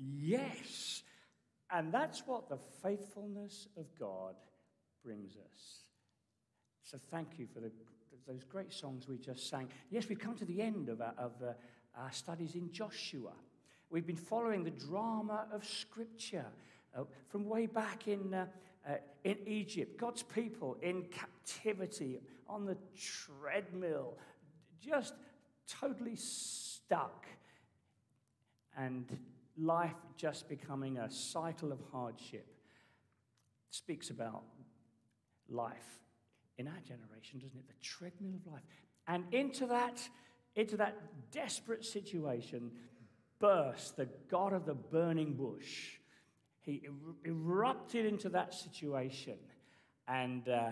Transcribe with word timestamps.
Yes. 0.00 1.02
And 1.70 1.92
that's 1.92 2.26
what 2.26 2.48
the 2.48 2.58
faithfulness 2.82 3.68
of 3.76 3.86
God 3.98 4.34
brings 5.04 5.36
us. 5.36 5.84
So 6.82 6.98
thank 7.10 7.38
you 7.38 7.46
for 7.46 7.60
the, 7.60 7.70
those 8.26 8.42
great 8.44 8.72
songs 8.72 9.06
we 9.08 9.18
just 9.18 9.48
sang. 9.48 9.68
Yes, 9.90 10.08
we've 10.08 10.18
come 10.18 10.34
to 10.36 10.44
the 10.44 10.60
end 10.60 10.88
of 10.88 11.00
our, 11.00 11.14
of 11.16 11.32
uh, 11.42 11.52
our 11.96 12.10
studies 12.12 12.54
in 12.54 12.72
Joshua. 12.72 13.32
We've 13.90 14.06
been 14.06 14.16
following 14.16 14.64
the 14.64 14.70
drama 14.70 15.46
of 15.52 15.64
Scripture 15.64 16.46
uh, 16.96 17.04
from 17.28 17.48
way 17.48 17.66
back 17.66 18.08
in, 18.08 18.34
uh, 18.34 18.46
uh, 18.88 18.94
in 19.22 19.36
Egypt. 19.46 19.98
God's 19.98 20.22
people 20.22 20.76
in 20.82 21.04
captivity 21.04 22.20
on 22.48 22.66
the 22.66 22.76
treadmill, 22.96 24.16
just 24.80 25.14
totally 25.68 26.16
stuck. 26.16 27.26
And 28.76 29.06
life 29.56 29.96
just 30.16 30.48
becoming 30.48 30.98
a 30.98 31.10
cycle 31.10 31.72
of 31.72 31.80
hardship. 31.92 32.46
speaks 33.70 34.10
about 34.10 34.42
life 35.48 36.00
in 36.58 36.66
our 36.66 36.80
generation, 36.80 37.38
doesn't 37.38 37.58
it? 37.58 37.68
The 37.68 37.82
treadmill 37.82 38.34
of 38.34 38.52
life. 38.52 38.62
And 39.06 39.24
into 39.32 39.66
that, 39.66 40.00
into 40.56 40.76
that 40.78 40.96
desperate 41.30 41.84
situation 41.84 42.70
burst 43.38 43.96
the 43.96 44.08
God 44.30 44.52
of 44.52 44.66
the 44.66 44.74
burning 44.74 45.34
bush. 45.34 45.98
He 46.60 46.82
er- 46.86 47.28
erupted 47.28 48.06
into 48.06 48.28
that 48.30 48.54
situation. 48.54 49.38
And 50.06 50.48
uh, 50.48 50.70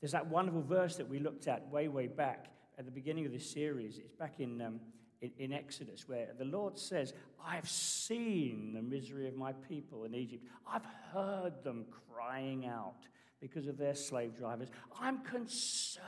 there's 0.00 0.12
that 0.12 0.26
wonderful 0.26 0.62
verse 0.62 0.96
that 0.96 1.08
we 1.08 1.18
looked 1.18 1.48
at 1.48 1.68
way, 1.70 1.88
way 1.88 2.06
back 2.06 2.46
at 2.78 2.84
the 2.84 2.90
beginning 2.90 3.24
of 3.26 3.32
this 3.32 3.50
series. 3.50 3.98
It's 3.98 4.12
back 4.12 4.40
in, 4.40 4.60
um, 4.60 4.80
in, 5.22 5.30
in 5.38 5.52
Exodus, 5.52 6.08
where 6.08 6.28
the 6.38 6.44
Lord 6.44 6.78
says, 6.78 7.14
I've 7.44 7.68
seen 7.68 8.72
the 8.74 8.82
misery 8.82 9.28
of 9.28 9.36
my 9.36 9.52
people 9.52 10.04
in 10.04 10.14
Egypt. 10.14 10.44
I've 10.66 10.84
heard 11.12 11.62
them 11.64 11.86
crying 12.12 12.66
out 12.66 13.06
because 13.40 13.66
of 13.68 13.78
their 13.78 13.94
slave 13.94 14.36
drivers. 14.36 14.68
I'm 15.00 15.22
concerned 15.24 16.04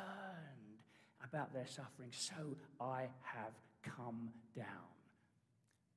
about 1.25 1.55
their 1.55 1.67
suffering, 1.67 2.11
so 2.11 2.57
I 2.81 3.09
have 3.23 3.55
come 3.83 4.31
down. 4.57 4.67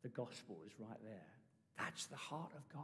The 0.04 0.10
gospel 0.10 0.58
is 0.66 0.74
right 0.80 1.00
there. 1.04 1.34
That's 1.78 2.06
the 2.06 2.16
heart 2.16 2.52
of 2.56 2.68
God. 2.74 2.84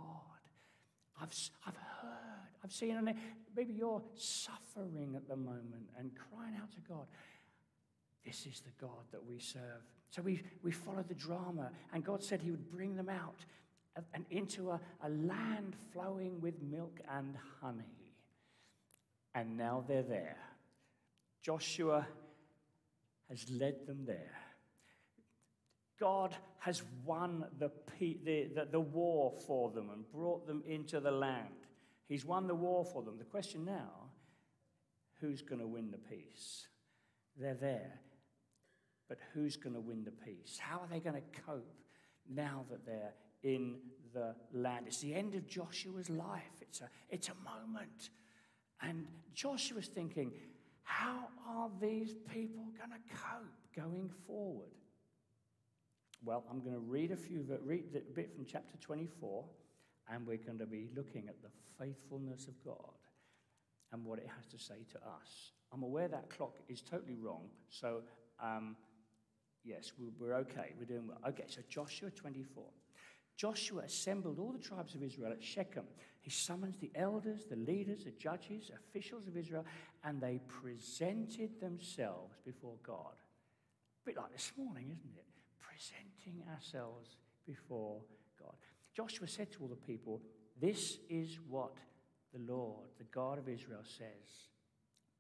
I've, 1.22 1.34
I've 1.66 1.78
heard, 1.78 2.50
I've 2.64 2.72
seen, 2.72 2.98
and 2.98 3.14
maybe 3.56 3.74
you're 3.74 4.02
suffering 4.16 5.14
at 5.16 5.28
the 5.28 5.36
moment 5.36 5.90
and 5.98 6.12
crying 6.16 6.56
out 6.62 6.72
to 6.72 6.82
God. 6.88 7.06
This 8.26 8.46
is 8.46 8.62
the 8.62 8.72
God 8.80 9.06
that 9.12 9.24
we 9.24 9.38
serve. 9.40 9.84
So 10.14 10.22
we, 10.22 10.44
we 10.62 10.72
followed 10.72 11.08
the 11.08 11.16
drama, 11.16 11.72
and 11.92 12.06
God 12.06 12.24
said 12.24 12.40
He 12.40 12.52
would 12.52 12.70
bring 12.70 12.96
them 12.96 13.10
out 13.10 13.46
uh, 13.98 14.02
and 14.14 14.26
into 14.30 14.70
a, 14.70 14.80
a 15.04 15.10
land 15.10 15.76
flowing 15.92 16.40
with 16.40 16.62
milk 16.62 17.00
and 17.12 17.36
honey. 17.60 18.14
And 19.34 19.58
now 19.58 19.84
they're 19.88 20.04
there. 20.04 20.38
Joshua 21.42 22.06
has 23.28 23.50
led 23.50 23.88
them 23.88 24.06
there. 24.06 24.38
God 26.00 26.36
has 26.60 26.84
won 27.06 27.46
the, 27.58 27.72
the, 27.98 28.50
the, 28.54 28.68
the, 28.72 28.80
war 28.80 29.34
for 29.48 29.72
them 29.72 29.90
and 29.90 30.08
brought 30.12 30.46
them 30.46 30.62
into 30.68 31.00
the 31.00 31.12
land. 31.12 31.48
He's 32.08 32.24
won 32.24 32.46
the 32.46 32.54
war 32.54 32.86
for 32.86 33.02
them. 33.02 33.18
The 33.18 33.24
question 33.24 33.66
now 33.66 34.12
who's 35.20 35.42
going 35.42 35.62
to 35.62 35.68
win 35.68 35.90
the 35.90 35.98
peace? 35.98 36.68
They're 37.36 37.56
there. 37.56 38.00
But 39.14 39.20
who's 39.36 39.58
going 39.58 39.76
to 39.76 39.80
win 39.80 40.04
the 40.04 40.12
peace? 40.12 40.58
How 40.58 40.78
are 40.80 40.88
they 40.90 41.00
going 41.00 41.16
to 41.16 41.42
cope 41.46 41.78
now 42.28 42.66
that 42.72 42.84
they're 42.84 43.14
in 43.44 43.76
the 44.12 44.34
land? 44.52 44.88
It's 44.88 45.02
the 45.02 45.14
end 45.14 45.36
of 45.36 45.46
Joshua's 45.48 46.10
life, 46.10 46.62
it's 46.62 46.82
a, 46.82 46.90
it's 47.12 47.30
a 47.30 47.36
moment 47.44 48.10
and 48.84 49.06
Joshua's 49.34 49.88
thinking, 49.88 50.32
how 50.84 51.28
are 51.48 51.70
these 51.82 52.16
people 52.34 52.66
going 52.78 52.92
to 52.92 53.16
cope 53.16 53.76
going 53.76 54.10
forward? 54.28 54.68
Well, 56.24 56.44
I'm 56.50 56.60
going 56.60 56.74
to 56.74 56.80
read 56.80 57.12
a 57.12 57.16
few, 57.16 57.46
read 57.64 57.86
a 57.96 58.14
bit 58.14 58.34
from 58.34 58.46
chapter 58.46 58.78
24, 58.80 59.46
and 60.12 60.28
we're 60.28 60.38
going 60.38 60.60
to 60.60 60.66
be 60.66 60.90
looking 60.96 61.28
at 61.28 61.42
the 61.42 61.50
faithfulness 61.80 62.48
of 62.48 62.54
God 62.64 62.94
and 63.92 64.04
what 64.04 64.20
it 64.20 64.28
has 64.36 64.46
to 64.48 64.60
say 64.60 64.86
to 64.92 64.98
us. 64.98 65.52
I'm 65.72 65.84
aware 65.84 66.08
that 66.10 66.30
clock 66.30 66.58
is 66.68 66.82
totally 66.82 67.16
wrong, 67.16 67.50
so 67.70 68.02
um, 68.42 68.76
yes, 69.64 69.92
we're 70.20 70.36
okay. 70.36 70.74
We're 70.78 70.86
doing 70.86 71.08
well. 71.08 71.20
Okay, 71.30 71.46
so 71.48 71.62
Joshua 71.70 72.12
24. 72.12 72.64
Joshua 73.36 73.82
assembled 73.84 74.40
all 74.40 74.52
the 74.52 74.60
tribes 74.60 74.96
of 74.96 75.04
Israel 75.04 75.32
at 75.32 75.44
Shechem. 75.44 75.86
He 76.22 76.30
summons 76.30 76.78
the 76.78 76.92
elders, 76.96 77.46
the 77.50 77.56
leaders, 77.56 78.06
the 78.06 78.12
judges, 78.12 78.72
officials 78.74 79.28
of 79.28 79.36
Israel, 79.36 79.66
and 80.04 80.22
they 80.22 80.40
presented 80.48 81.60
themselves 81.60 82.36
before 82.46 82.76
God. 82.86 83.16
A 84.04 84.06
bit 84.06 84.18
like 84.18 84.32
this 84.32 84.52
morning, 84.58 84.86
isn't 84.86 85.16
it? 85.18 85.26
Presenting 85.60 86.44
ourselves 86.50 87.18
before 87.46 88.02
God. 88.40 88.54
Joshua 88.96 89.28
said 89.28 89.52
to 89.54 89.62
all 89.62 89.68
the 89.68 89.76
people, 89.76 90.22
This 90.62 91.00
is 91.10 91.40
what 91.50 91.76
the 92.34 92.54
Lord, 92.54 92.90
the 92.98 93.06
God 93.06 93.40
of 93.40 93.50
Israel, 93.50 93.84
says. 93.84 94.53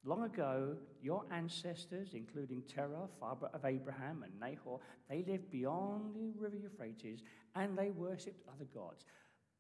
Long 0.06 0.24
ago, 0.24 0.75
your 1.02 1.24
ancestors, 1.31 2.09
including 2.14 2.64
Terah, 2.64 3.08
father 3.19 3.47
of 3.53 3.64
Abraham, 3.64 4.24
and 4.24 4.38
Nahor, 4.40 4.80
they 5.09 5.24
lived 5.25 5.50
beyond 5.50 6.14
the 6.14 6.34
river 6.38 6.58
Euphrates 6.58 7.22
and 7.56 7.78
they 7.78 7.90
worshipped 7.90 8.46
other 8.50 8.68
gods. 8.74 9.06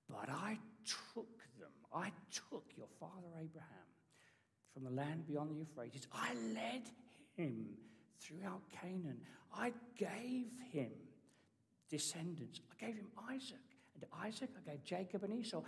But 0.09 0.29
I 0.29 0.57
took 0.85 1.37
them, 1.59 1.71
I 1.93 2.11
took 2.31 2.65
your 2.75 2.87
father 2.99 3.29
Abraham 3.41 3.87
from 4.73 4.83
the 4.83 4.89
land 4.89 5.25
beyond 5.27 5.51
the 5.51 5.59
Euphrates. 5.59 6.07
I 6.11 6.33
led 6.53 6.89
him 7.37 7.67
throughout 8.19 8.61
Canaan. 8.69 9.19
I 9.55 9.71
gave 9.97 10.47
him 10.71 10.91
descendants. 11.89 12.59
I 12.69 12.85
gave 12.85 12.95
him 12.95 13.07
Isaac. 13.29 13.59
And 13.93 14.01
to 14.03 14.07
Isaac, 14.25 14.49
I 14.57 14.71
gave 14.71 14.83
Jacob 14.83 15.23
and 15.23 15.33
Esau. 15.39 15.61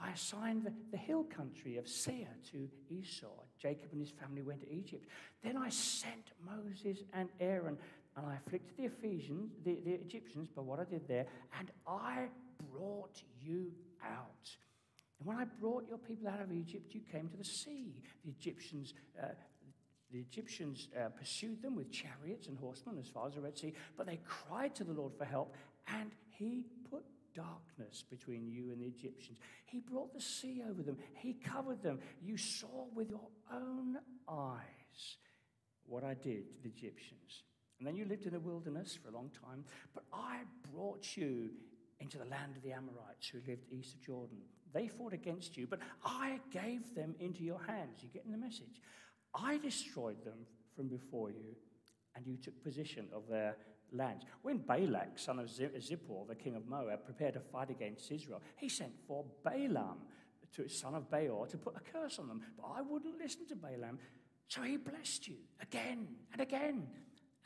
I 0.00 0.10
assigned 0.10 0.64
the, 0.64 0.72
the 0.90 0.96
hill 0.96 1.24
country 1.24 1.76
of 1.76 1.88
Seir 1.88 2.28
to 2.52 2.68
Esau. 2.88 3.26
Jacob 3.58 3.90
and 3.92 4.00
his 4.00 4.10
family 4.10 4.42
went 4.42 4.60
to 4.60 4.72
Egypt. 4.72 5.08
Then 5.42 5.56
I 5.56 5.68
sent 5.70 6.32
Moses 6.44 7.02
and 7.12 7.28
Aaron, 7.40 7.76
and 8.16 8.26
I 8.26 8.36
afflicted 8.36 8.76
the 8.76 8.84
Ephesians, 8.84 9.52
the, 9.64 9.80
the 9.84 9.94
Egyptians, 9.94 10.48
by 10.54 10.62
what 10.62 10.78
I 10.78 10.84
did 10.84 11.06
there, 11.08 11.26
and 11.58 11.70
I 11.86 12.28
brought 12.72 13.22
you 13.40 13.72
out. 14.04 14.56
And 15.18 15.26
when 15.26 15.36
I 15.36 15.44
brought 15.60 15.88
your 15.88 15.98
people 15.98 16.28
out 16.28 16.40
of 16.40 16.52
Egypt, 16.52 16.94
you 16.94 17.00
came 17.10 17.28
to 17.28 17.36
the 17.36 17.44
sea. 17.44 17.92
The 18.24 18.30
Egyptians, 18.30 18.94
uh, 19.20 19.26
the 20.12 20.20
Egyptians 20.20 20.88
uh, 20.96 21.08
pursued 21.08 21.60
them 21.60 21.74
with 21.74 21.90
chariots 21.90 22.46
and 22.46 22.56
horsemen 22.56 22.98
as 23.00 23.08
far 23.08 23.26
as 23.26 23.34
the 23.34 23.40
Red 23.40 23.58
Sea, 23.58 23.74
but 23.96 24.06
they 24.06 24.20
cried 24.24 24.76
to 24.76 24.84
the 24.84 24.92
Lord 24.92 25.12
for 25.18 25.24
help, 25.24 25.54
and 25.88 26.12
he 26.28 26.66
put 26.88 27.04
darkness 27.34 28.04
between 28.08 28.48
you 28.48 28.70
and 28.70 28.80
the 28.80 28.86
Egyptians. 28.86 29.38
He 29.64 29.80
brought 29.80 30.12
the 30.14 30.20
sea 30.20 30.62
over 30.68 30.82
them, 30.82 30.98
He 31.14 31.34
covered 31.34 31.82
them. 31.82 32.00
You 32.22 32.36
saw 32.36 32.86
with 32.94 33.10
your 33.10 33.28
own 33.52 33.98
eyes 34.28 35.16
what 35.86 36.04
I 36.04 36.14
did 36.14 36.54
to 36.54 36.62
the 36.62 36.68
Egyptians. 36.68 37.42
And 37.78 37.86
then 37.86 37.96
you 37.96 38.04
lived 38.04 38.26
in 38.26 38.32
the 38.32 38.40
wilderness 38.40 38.98
for 39.00 39.08
a 39.08 39.12
long 39.12 39.30
time, 39.30 39.64
but 39.94 40.04
I 40.12 40.40
brought 40.72 41.16
you 41.16 41.50
into 42.00 42.18
the 42.18 42.24
land 42.24 42.56
of 42.56 42.62
the 42.62 42.72
Amorites 42.72 43.28
who 43.28 43.38
lived 43.46 43.66
east 43.70 43.94
of 43.94 44.00
Jordan. 44.02 44.38
They 44.72 44.88
fought 44.88 45.12
against 45.12 45.56
you, 45.56 45.66
but 45.66 45.80
I 46.04 46.40
gave 46.52 46.94
them 46.94 47.14
into 47.20 47.42
your 47.42 47.60
hands. 47.66 48.02
You 48.02 48.08
getting 48.08 48.32
the 48.32 48.38
message? 48.38 48.82
I 49.34 49.58
destroyed 49.58 50.24
them 50.24 50.46
from 50.76 50.88
before 50.88 51.30
you, 51.30 51.56
and 52.14 52.26
you 52.26 52.36
took 52.36 52.62
possession 52.62 53.06
of 53.12 53.28
their 53.28 53.56
When 54.42 54.58
Balak, 54.58 55.18
son 55.18 55.38
of 55.38 55.46
Zippor, 55.46 56.26
the 56.26 56.34
king 56.34 56.56
of 56.56 56.66
Moab, 56.66 57.04
prepared 57.04 57.34
to 57.34 57.40
fight 57.40 57.70
against 57.70 58.10
Israel, 58.10 58.42
he 58.56 58.68
sent 58.68 58.92
for 59.06 59.24
Balaam, 59.44 59.98
to 60.54 60.62
his 60.62 60.78
son 60.78 60.94
of 60.94 61.10
Beor, 61.10 61.46
to 61.46 61.58
put 61.58 61.76
a 61.76 61.80
curse 61.80 62.18
on 62.18 62.28
them. 62.28 62.42
But 62.56 62.68
I 62.74 62.80
wouldn't 62.80 63.18
listen 63.18 63.46
to 63.48 63.56
Balaam, 63.56 63.98
so 64.48 64.62
he 64.62 64.76
blessed 64.76 65.28
you 65.28 65.36
again 65.60 66.08
and 66.32 66.40
again, 66.40 66.86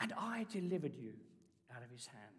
and 0.01 0.13
I 0.17 0.47
delivered 0.51 0.95
you 0.95 1.13
out 1.75 1.83
of 1.83 1.91
his 1.91 2.07
hand. 2.07 2.37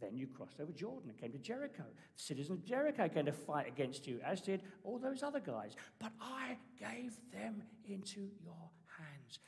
Then 0.00 0.16
you 0.16 0.26
crossed 0.26 0.60
over 0.60 0.72
Jordan 0.72 1.10
and 1.10 1.18
came 1.18 1.30
to 1.32 1.38
Jericho. 1.38 1.84
The 2.16 2.22
citizens 2.22 2.58
of 2.58 2.64
Jericho 2.64 3.08
came 3.08 3.26
to 3.26 3.32
fight 3.32 3.68
against 3.68 4.06
you, 4.06 4.20
as 4.24 4.40
did 4.40 4.62
all 4.82 4.98
those 4.98 5.22
other 5.22 5.40
guys. 5.40 5.76
But 6.00 6.10
I 6.20 6.56
gave 6.78 7.16
them 7.32 7.62
into 7.88 8.28
your 8.42 8.70
hands. 8.98 9.38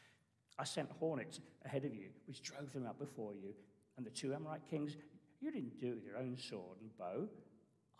I 0.59 0.65
sent 0.65 0.88
hornets 1.00 1.41
ahead 1.65 1.85
of 1.85 1.94
you, 1.94 2.09
which 2.27 2.43
drove 2.43 2.73
them 2.73 2.87
out 2.87 2.99
before 2.99 3.35
you, 3.35 3.53
and 3.97 4.05
the 4.05 4.11
two 4.11 4.35
Amorite 4.35 4.69
kings, 4.69 4.97
you 5.41 5.51
didn't 5.51 5.79
do 5.81 5.89
it 5.89 5.95
with 5.97 6.05
your 6.05 6.19
own 6.19 6.37
sword 6.37 6.79
and 6.81 6.97
bow. 6.99 7.29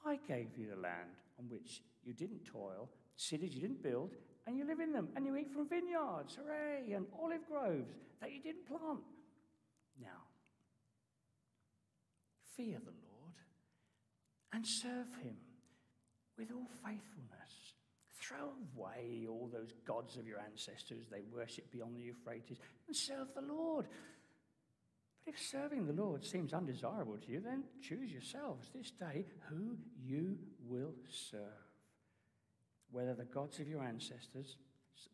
I 0.05 0.19
gave 0.29 0.57
you 0.57 0.69
the 0.71 0.81
land 0.81 1.17
on 1.39 1.49
which 1.49 1.83
you 2.05 2.13
didn't 2.13 2.45
toil, 2.45 2.89
cities 3.17 3.55
you 3.55 3.61
didn't 3.61 3.83
build, 3.83 4.13
and 4.47 4.57
you 4.57 4.67
live 4.67 4.81
in 4.81 4.93
them, 4.93 5.09
and 5.17 5.27
you 5.27 5.37
eat 5.37 5.53
from 5.53 5.69
vineyards, 5.69 6.37
hooray, 6.37 6.93
and 6.93 7.07
olive 7.21 7.47
groves 7.51 7.95
that 8.21 8.33
you 8.33 8.41
didn't 8.41 8.67
plant. 8.67 9.01
Now, 10.01 10.23
fear 12.57 12.79
the 12.85 12.93
Lord 12.93 13.35
and 14.53 14.67
serve 14.67 15.13
him 15.23 15.37
with 16.39 16.49
all 16.53 16.69
faithfulness. 16.85 17.75
Throw 18.21 18.53
away 18.75 19.27
all 19.29 19.49
those 19.53 19.73
gods 19.87 20.17
of 20.17 20.27
your 20.27 20.41
ancestors 20.41 21.07
they 21.11 21.23
worship 21.33 21.71
beyond 21.71 21.97
the 21.97 22.03
Euphrates 22.03 22.59
and 22.87 22.97
serve 22.97 23.29
the 23.35 23.43
Lord. 23.43 23.87
If 25.27 25.41
serving 25.41 25.87
the 25.87 25.93
Lord 25.93 26.25
seems 26.25 26.53
undesirable 26.53 27.19
to 27.19 27.33
you, 27.33 27.41
then 27.41 27.65
choose 27.83 28.13
yourselves 28.13 28.71
this 28.73 28.93
day 28.93 29.27
who 29.49 29.77
you 30.01 30.39
will 30.65 30.95
serve. 31.11 31.41
Whether 32.93 33.15
the 33.15 33.25
gods 33.25 33.59
of 33.59 33.69
your 33.69 33.83
ancestors, 33.83 34.57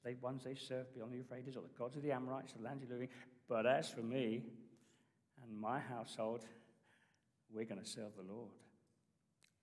the 0.05 0.15
ones 0.21 0.45
they 0.45 0.55
served 0.55 0.95
beyond 0.95 1.13
the 1.13 1.17
Euphrates, 1.17 1.57
or 1.57 1.63
the 1.63 1.79
gods 1.79 1.97
of 1.97 2.03
the 2.03 2.13
Amorites, 2.13 2.53
the 2.53 2.63
land 2.63 2.81
you're 2.83 2.93
living. 2.93 3.09
But 3.49 3.65
as 3.65 3.89
for 3.89 4.03
me 4.03 4.43
and 5.43 5.59
my 5.59 5.81
household, 5.81 6.45
we're 7.51 7.65
going 7.65 7.81
to 7.81 7.89
serve 7.89 8.15
the 8.15 8.31
Lord. 8.31 8.51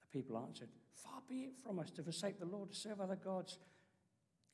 The 0.02 0.20
people 0.20 0.38
answered, 0.38 0.70
Far 1.04 1.22
be 1.30 1.42
it 1.42 1.60
from 1.64 1.78
us 1.78 1.92
to 1.92 2.04
forsake 2.04 2.40
the 2.40 2.46
Lord 2.46 2.72
to 2.72 2.76
serve 2.76 3.00
other 3.00 3.16
gods. 3.16 3.60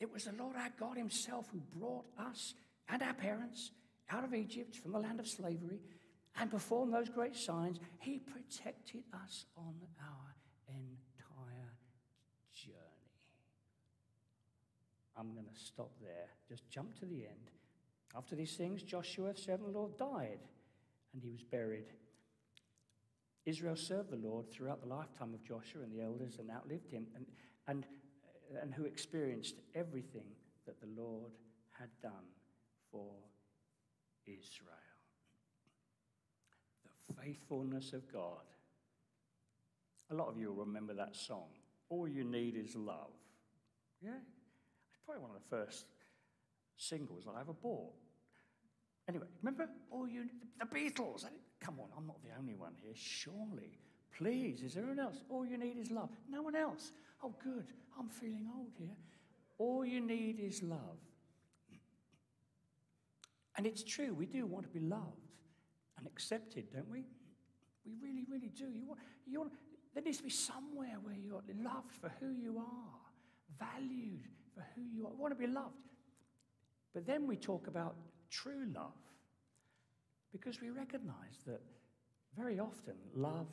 It 0.02 0.12
was 0.12 0.26
the 0.26 0.34
Lord 0.34 0.58
our 0.58 0.72
God 0.78 0.98
Himself 0.98 1.48
who 1.54 1.62
brought 1.80 2.06
us 2.20 2.54
and 2.90 3.02
our 3.02 3.14
parents 3.14 3.72
out 4.10 4.24
of 4.24 4.34
Egypt 4.34 4.76
from 4.76 4.92
the 4.92 5.00
land 5.00 5.20
of 5.20 5.28
slavery 5.28 5.80
and 6.40 6.52
performed 6.52 6.94
those 6.94 7.10
great 7.10 7.36
signs. 7.36 7.80
He 8.00 8.20
protected 8.20 9.04
us 9.14 9.46
on 9.58 9.74
our 10.02 10.36
entire 10.68 11.74
journey. 12.54 12.76
I'm 15.18 15.34
going 15.34 15.46
to 15.46 15.60
stop 15.60 15.92
there. 16.02 16.28
Just 16.48 16.70
jump 16.70 17.00
to 17.00 17.06
the 17.06 17.26
end. 17.26 17.52
After 18.16 18.36
these 18.36 18.56
things, 18.56 18.84
Joshua, 18.84 19.36
servant 19.36 19.68
of 19.68 19.74
the 19.74 19.80
Lord, 19.80 19.98
died 19.98 20.40
and 21.14 21.24
he 21.24 21.32
was 21.32 21.44
buried. 21.44 21.86
Israel 23.46 23.76
served 23.76 24.10
the 24.12 24.18
Lord 24.18 24.52
throughout 24.52 24.82
the 24.82 24.88
lifetime 24.88 25.34
of 25.34 25.44
Joshua 25.44 25.84
and 25.84 25.92
the 25.92 26.04
elders 26.04 26.38
and 26.40 26.50
outlived 26.50 26.92
him, 26.92 27.08
and, 27.16 27.26
and, 27.68 27.86
and 28.62 28.74
who 28.74 28.86
experienced 28.86 29.56
everything 29.76 30.26
that 30.66 30.80
the 30.82 31.02
Lord 31.02 31.32
had 31.80 31.90
done 32.02 32.26
for 32.92 33.14
Israel. 34.26 34.76
The 37.08 37.14
faithfulness 37.22 37.94
of 37.94 38.12
God. 38.12 38.44
A 40.12 40.16
lot 40.16 40.28
of 40.28 40.38
you 40.38 40.52
will 40.52 40.66
remember 40.66 40.94
that 40.94 41.16
song. 41.16 41.48
All 41.90 42.08
you 42.08 42.24
need 42.24 42.56
is 42.56 42.76
love. 42.76 43.12
Yeah? 44.02 44.12
It's 44.90 45.00
probably 45.06 45.22
one 45.22 45.32
of 45.32 45.38
the 45.38 45.56
first 45.56 45.86
singles 46.78 47.26
I 47.28 47.40
ever 47.42 47.54
bought. 47.54 47.94
Anyway, 49.08 49.28
remember? 49.42 49.70
All 49.92 50.08
you 50.08 50.26
the 50.60 50.66
Beatles. 50.66 51.26
Come 51.60 51.80
on, 51.80 51.88
I'm 51.98 52.08
not 52.08 52.22
the 52.24 52.30
only 52.40 52.56
one 52.56 52.74
here. 52.82 52.94
Surely. 52.96 53.80
Please, 54.18 54.62
is 54.62 54.74
there 54.74 54.84
anyone 54.84 55.00
else? 55.00 55.18
All 55.30 55.46
you 55.46 55.58
need 55.58 55.78
is 55.78 55.92
love. 55.92 56.10
No 56.30 56.42
one 56.42 56.56
else. 56.56 56.92
Oh, 57.24 57.34
good. 57.44 57.66
I'm 58.00 58.08
feeling 58.08 58.48
old 58.56 58.72
here. 58.78 58.96
All 59.58 59.86
you 59.86 60.02
need 60.02 60.40
is 60.40 60.64
love. 60.64 61.00
And 63.58 63.66
it's 63.66 63.84
true, 63.84 64.14
we 64.14 64.26
do 64.26 64.46
want 64.46 64.66
to 64.66 64.72
be 64.72 64.86
loved 64.86 65.32
and 65.98 66.06
accepted, 66.08 66.72
don't 66.74 66.90
we? 66.90 67.06
We 67.86 67.94
really, 68.02 68.26
really 68.30 68.50
do. 68.50 68.66
You 68.66 68.88
want, 68.88 69.00
you 69.26 69.40
want, 69.40 69.54
there 69.94 70.04
needs 70.04 70.18
to 70.18 70.24
be 70.24 70.30
somewhere 70.30 70.98
where 71.02 71.16
you're 71.16 71.44
loved 71.64 71.92
for 71.92 72.12
who 72.20 72.32
you 72.32 72.58
are, 72.58 73.60
valued 73.60 74.28
for 74.54 74.66
who 74.76 74.82
you 74.82 75.06
are. 75.06 75.12
We 75.12 75.20
want 75.20 75.34
to 75.34 75.48
be 75.48 75.52
loved. 75.52 75.76
But 76.94 77.06
then 77.06 77.28
we 77.28 77.38
talk 77.38 77.68
about 77.68 77.96
true 78.30 78.66
love 78.74 78.94
because 80.32 80.62
we 80.62 80.70
recognize 80.70 81.40
that 81.46 81.62
very 82.36 82.60
often 82.60 82.96
love, 83.14 83.48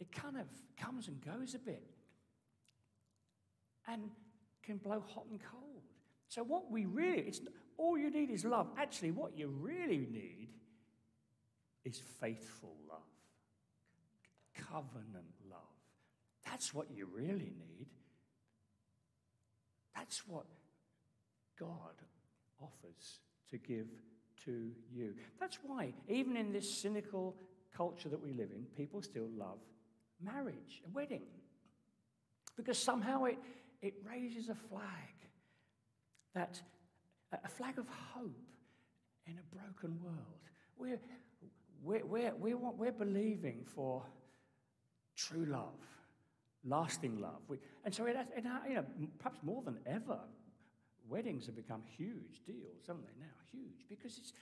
it 0.00 0.10
kind 0.10 0.36
of 0.36 0.46
comes 0.76 1.08
and 1.08 1.20
goes 1.24 1.54
a 1.54 1.58
bit 1.58 1.84
and 3.86 4.10
can 4.62 4.78
blow 4.78 5.02
hot 5.06 5.26
and 5.30 5.40
cold. 5.40 5.82
So, 6.28 6.42
what 6.42 6.70
we 6.70 6.84
really, 6.84 7.20
it's 7.20 7.40
all 7.78 7.96
you 7.96 8.10
need 8.10 8.30
is 8.30 8.44
love. 8.44 8.68
Actually, 8.76 9.12
what 9.12 9.38
you 9.38 9.48
really 9.48 10.06
need 10.10 10.48
is 11.84 12.02
faithful 12.20 12.76
love, 12.88 13.00
covenant 14.70 15.32
love. 15.48 15.60
That's 16.44 16.74
what 16.74 16.88
you 16.94 17.08
really 17.14 17.52
need. 17.56 17.86
That's 19.94 20.26
what 20.26 20.46
God 21.58 21.94
offers 22.60 23.20
to 23.50 23.58
give 23.58 23.86
to 24.44 24.70
you. 24.92 25.14
That's 25.40 25.58
why, 25.62 25.94
even 26.08 26.36
in 26.36 26.52
this 26.52 26.70
cynical 26.70 27.36
culture 27.76 28.08
that 28.08 28.22
we 28.22 28.32
live 28.32 28.50
in, 28.54 28.64
people 28.76 29.02
still 29.02 29.28
love 29.36 29.58
marriage, 30.20 30.82
a 30.86 30.90
wedding. 30.90 31.22
Because 32.56 32.78
somehow 32.78 33.24
it, 33.24 33.38
it 33.82 33.94
raises 34.04 34.48
a 34.48 34.54
flag 34.54 34.82
that 36.34 36.60
a 37.32 37.48
flag 37.48 37.78
of 37.78 37.86
hope 37.88 38.40
in 39.26 39.38
a 39.38 39.56
broken 39.56 39.98
world. 40.02 40.16
We're, 40.76 41.00
we're, 41.82 42.04
we're, 42.04 42.34
we're, 42.36 42.56
we're 42.56 42.92
believing 42.92 43.64
for 43.64 44.02
true 45.16 45.44
love, 45.44 45.80
lasting 46.64 47.20
love. 47.20 47.40
We, 47.48 47.58
and 47.84 47.94
so, 47.94 48.06
it, 48.06 48.16
it, 48.36 48.44
you 48.68 48.74
know, 48.74 48.84
perhaps 49.18 49.40
more 49.42 49.62
than 49.62 49.78
ever, 49.86 50.18
weddings 51.08 51.46
have 51.46 51.56
become 51.56 51.82
huge 51.96 52.42
deals, 52.46 52.86
haven't 52.86 53.04
they 53.04 53.20
now? 53.20 53.26
Huge, 53.50 53.86
because 53.88 54.18
it's, 54.18 54.32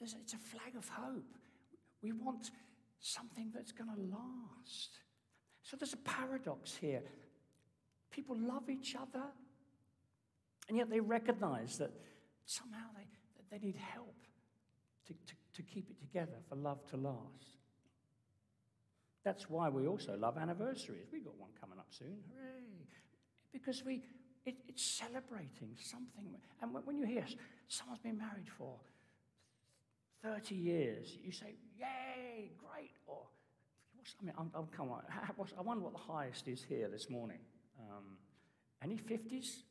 it's 0.00 0.34
a 0.34 0.38
flag 0.38 0.76
of 0.76 0.88
hope. 0.88 1.34
We 2.02 2.12
want 2.12 2.50
something 3.00 3.50
that's 3.54 3.72
going 3.72 3.90
to 3.94 4.00
last. 4.00 4.98
So 5.62 5.76
there's 5.76 5.94
a 5.94 5.98
paradox 5.98 6.74
here. 6.74 7.02
People 8.10 8.36
love 8.38 8.68
each 8.68 8.94
other, 8.94 9.24
and 10.68 10.76
yet 10.76 10.90
they 10.90 11.00
recognize 11.00 11.78
that 11.78 11.90
somehow 12.46 12.86
they, 12.96 13.06
that 13.36 13.50
they 13.50 13.66
need 13.66 13.76
help 13.76 14.14
to, 15.06 15.12
to, 15.12 15.34
to 15.54 15.62
keep 15.62 15.90
it 15.90 16.00
together, 16.00 16.38
for 16.48 16.56
love 16.56 16.84
to 16.90 16.96
last. 16.96 17.58
That's 19.24 19.48
why 19.48 19.68
we 19.68 19.86
also 19.86 20.16
love 20.16 20.36
anniversaries. 20.36 21.08
We've 21.12 21.24
got 21.24 21.38
one 21.38 21.50
coming 21.60 21.78
up 21.78 21.86
soon. 21.90 22.18
Hooray! 22.30 22.86
Because 23.52 23.84
we, 23.84 24.02
it, 24.44 24.56
it's 24.68 24.84
celebrating 24.84 25.76
something. 25.80 26.36
And 26.60 26.74
when 26.84 26.98
you 26.98 27.06
hear 27.06 27.24
someone's 27.68 28.00
been 28.00 28.18
married 28.18 28.48
for 28.58 28.76
30 30.22 30.54
years, 30.54 31.18
you 31.22 31.32
say, 31.32 31.56
Yay, 31.78 32.52
great. 32.58 32.92
Or, 33.06 33.22
I 34.20 34.24
mean, 34.24 34.34
I'm, 34.38 34.50
I'm, 34.54 34.66
come 34.66 34.90
on, 34.90 35.02
I 35.58 35.62
wonder 35.62 35.82
what 35.82 35.92
the 35.92 36.12
highest 36.12 36.46
is 36.48 36.62
here 36.62 36.88
this 36.88 37.08
morning. 37.08 37.38
Um, 37.78 38.18
any 38.82 38.96
50s? 38.96 39.62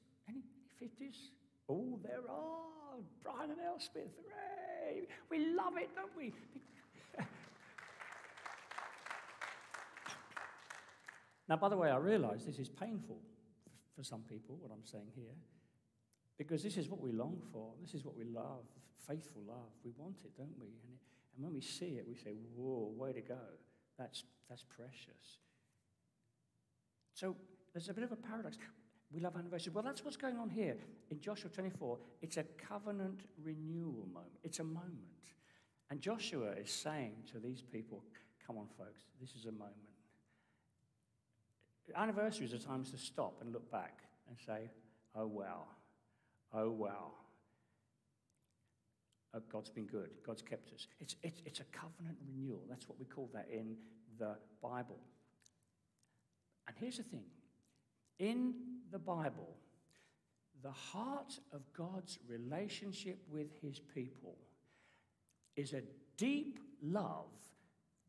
50s? 0.83 1.31
Oh, 1.69 1.99
there 2.03 2.21
are. 2.29 2.99
Brian 3.23 3.51
and 3.51 3.59
Elspeth, 3.65 4.11
hooray! 4.17 5.07
We 5.31 5.53
love 5.55 5.77
it, 5.77 5.89
don't 5.95 6.15
we? 6.15 6.33
now, 11.49 11.55
by 11.55 11.69
the 11.69 11.77
way, 11.77 11.89
I 11.89 11.97
realize 11.97 12.45
this 12.45 12.59
is 12.59 12.69
painful 12.69 13.19
for 13.95 14.03
some 14.03 14.21
people, 14.29 14.57
what 14.59 14.71
I'm 14.71 14.85
saying 14.85 15.11
here. 15.15 15.33
Because 16.37 16.61
this 16.61 16.77
is 16.77 16.87
what 16.87 17.01
we 17.01 17.11
long 17.11 17.41
for. 17.51 17.73
This 17.81 17.95
is 17.95 18.05
what 18.05 18.15
we 18.15 18.25
love 18.25 18.65
faithful 19.07 19.41
love. 19.47 19.71
We 19.83 19.91
want 19.97 20.17
it, 20.23 20.35
don't 20.37 20.55
we? 20.59 20.67
And, 20.67 20.93
it, 20.93 20.99
and 21.35 21.43
when 21.43 21.53
we 21.53 21.61
see 21.61 21.97
it, 21.97 22.05
we 22.07 22.15
say, 22.15 22.31
whoa, 22.55 22.93
way 22.95 23.13
to 23.13 23.21
go. 23.21 23.39
That's, 23.97 24.23
that's 24.49 24.63
precious. 24.63 25.39
So 27.13 27.35
there's 27.73 27.89
a 27.89 27.93
bit 27.93 28.03
of 28.03 28.11
a 28.11 28.15
paradox. 28.15 28.57
We 29.13 29.22
love 29.22 29.36
anniversaries. 29.38 29.75
Well, 29.75 29.84
that's 29.84 30.03
what's 30.03 30.17
going 30.17 30.38
on 30.38 30.50
here 30.50 30.75
in 31.12 31.22
Joshua 31.22 31.50
24. 31.51 32.00
It's 32.22 32.38
a 32.38 32.43
covenant 32.67 33.22
renewal 33.43 34.08
moment, 34.12 34.39
it's 34.43 34.60
a 34.60 34.63
moment. 34.63 34.98
And 35.89 36.01
Joshua 36.01 36.51
is 36.53 36.72
saying 36.72 37.13
to 37.32 37.39
these 37.39 37.62
people, 37.62 38.03
come 38.48 38.58
on, 38.58 38.65
folks, 38.77 39.01
this 39.22 39.36
is 39.36 39.46
a 39.46 39.51
moment. 39.51 39.75
Anniversaries 41.96 42.53
are 42.53 42.58
times 42.58 42.89
to 42.91 42.98
stop 42.98 43.39
and 43.41 43.53
look 43.53 43.70
back 43.70 44.00
and 44.27 44.38
say, 44.43 44.72
oh, 45.15 45.27
wow, 45.27 45.65
oh, 46.53 46.72
wow. 46.72 47.12
Oh, 49.36 49.38
uh, 49.38 49.41
God's 49.51 49.70
been 49.70 49.86
good. 49.86 50.10
God's 50.25 50.41
kept 50.41 50.72
us. 50.74 50.88
It's, 51.00 51.15
it's, 51.24 51.41
it's 51.46 51.60
a 51.60 51.63
covenant 51.65 52.17
renewal. 52.25 52.62
That's 52.70 52.88
what 52.88 53.00
we 53.00 53.05
call 53.05 53.29
that 53.34 53.48
in 53.51 53.75
the 54.17 54.38
Bible. 54.62 55.00
And 56.67 56.75
here's 56.79 56.98
the 56.98 57.03
thing 57.03 57.25
in 58.24 58.53
the 58.92 59.00
Bible, 59.00 59.58
the 60.63 60.72
heart 60.72 61.38
of 61.51 61.62
God's 61.74 62.20
relationship 62.27 63.20
with 63.30 63.48
his 63.62 63.80
people 63.80 64.38
is 65.58 65.74
a 65.74 65.82
deep 66.15 66.60
love 66.82 67.25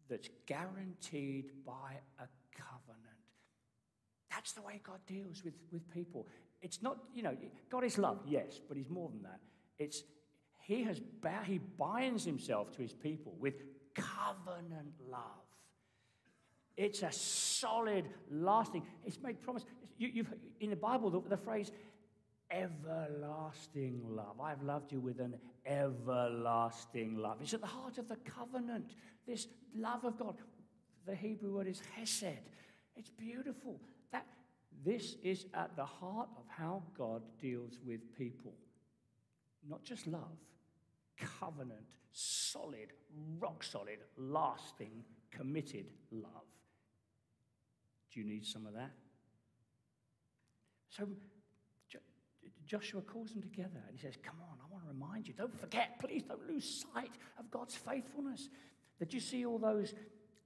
that's 0.08 0.28
guaranteed 0.46 1.50
by 1.66 1.98
a 2.18 2.28
covenant. 2.56 3.00
That's 4.30 4.52
the 4.52 4.62
way 4.62 4.80
God 4.84 5.00
deals 5.06 5.42
with, 5.44 5.54
with 5.72 5.90
people. 5.90 6.26
It's 6.62 6.80
not, 6.80 6.98
you 7.14 7.22
know, 7.22 7.36
God 7.70 7.84
is 7.84 7.98
love, 7.98 8.20
yes, 8.26 8.60
but 8.68 8.76
He's 8.76 8.88
more 8.88 9.10
than 9.10 9.22
that. 9.22 9.40
It's 9.78 10.02
He 10.62 10.84
has 10.84 11.00
He 11.44 11.58
binds 11.58 12.24
Himself 12.24 12.72
to 12.72 12.82
His 12.82 12.92
people 12.92 13.34
with 13.38 13.54
covenant 13.94 14.94
love. 15.10 15.44
It's 16.76 17.02
a 17.02 17.12
solid, 17.12 18.04
lasting. 18.30 18.82
It's 19.04 19.20
made 19.22 19.40
promise. 19.42 19.64
You, 19.96 20.24
have 20.24 20.34
in 20.60 20.70
the 20.70 20.76
Bible 20.76 21.10
the, 21.10 21.20
the 21.28 21.36
phrase 21.36 21.70
everlasting 22.50 24.02
love. 24.08 24.40
I've 24.40 24.62
loved 24.62 24.92
you 24.92 25.00
with 25.00 25.20
an 25.20 25.36
everlasting 25.66 27.16
love. 27.16 27.38
It's 27.40 27.54
at 27.54 27.60
the 27.60 27.66
heart 27.66 27.98
of 27.98 28.08
the 28.08 28.16
covenant. 28.16 28.94
This 29.26 29.48
love 29.74 30.04
of 30.04 30.18
God. 30.18 30.36
The 31.06 31.14
Hebrew 31.14 31.54
word 31.56 31.68
is 31.68 31.82
hesed. 31.96 32.40
It's 32.96 33.10
beautiful. 33.10 33.80
That 34.12 34.26
this 34.84 35.16
is 35.22 35.46
at 35.54 35.76
the 35.76 35.84
heart 35.84 36.28
of 36.36 36.44
how 36.48 36.82
God 36.96 37.22
deals 37.40 37.78
with 37.86 38.00
people. 38.16 38.54
Not 39.68 39.82
just 39.84 40.06
love, 40.06 40.38
covenant, 41.16 41.86
solid, 42.12 42.92
rock 43.38 43.62
solid, 43.62 43.98
lasting, 44.16 45.04
committed 45.30 45.86
love. 46.10 46.44
Do 48.14 48.20
you 48.20 48.26
need 48.26 48.46
some 48.46 48.64
of 48.64 48.74
that? 48.74 48.92
So 50.88 51.08
Joshua 52.66 53.02
calls 53.02 53.32
them 53.32 53.42
together 53.42 53.82
and 53.88 53.98
he 53.98 54.00
says, 54.00 54.14
Come 54.22 54.36
on, 54.40 54.56
I 54.62 54.72
want 54.72 54.84
to 54.84 54.88
remind 54.88 55.26
you. 55.26 55.34
Don't 55.34 55.58
forget, 55.58 55.98
please 56.00 56.22
don't 56.22 56.48
lose 56.48 56.84
sight 56.94 57.10
of 57.38 57.50
God's 57.50 57.74
faithfulness. 57.74 58.48
Did 58.98 59.12
you 59.12 59.20
see 59.20 59.44
all 59.44 59.58
those 59.58 59.94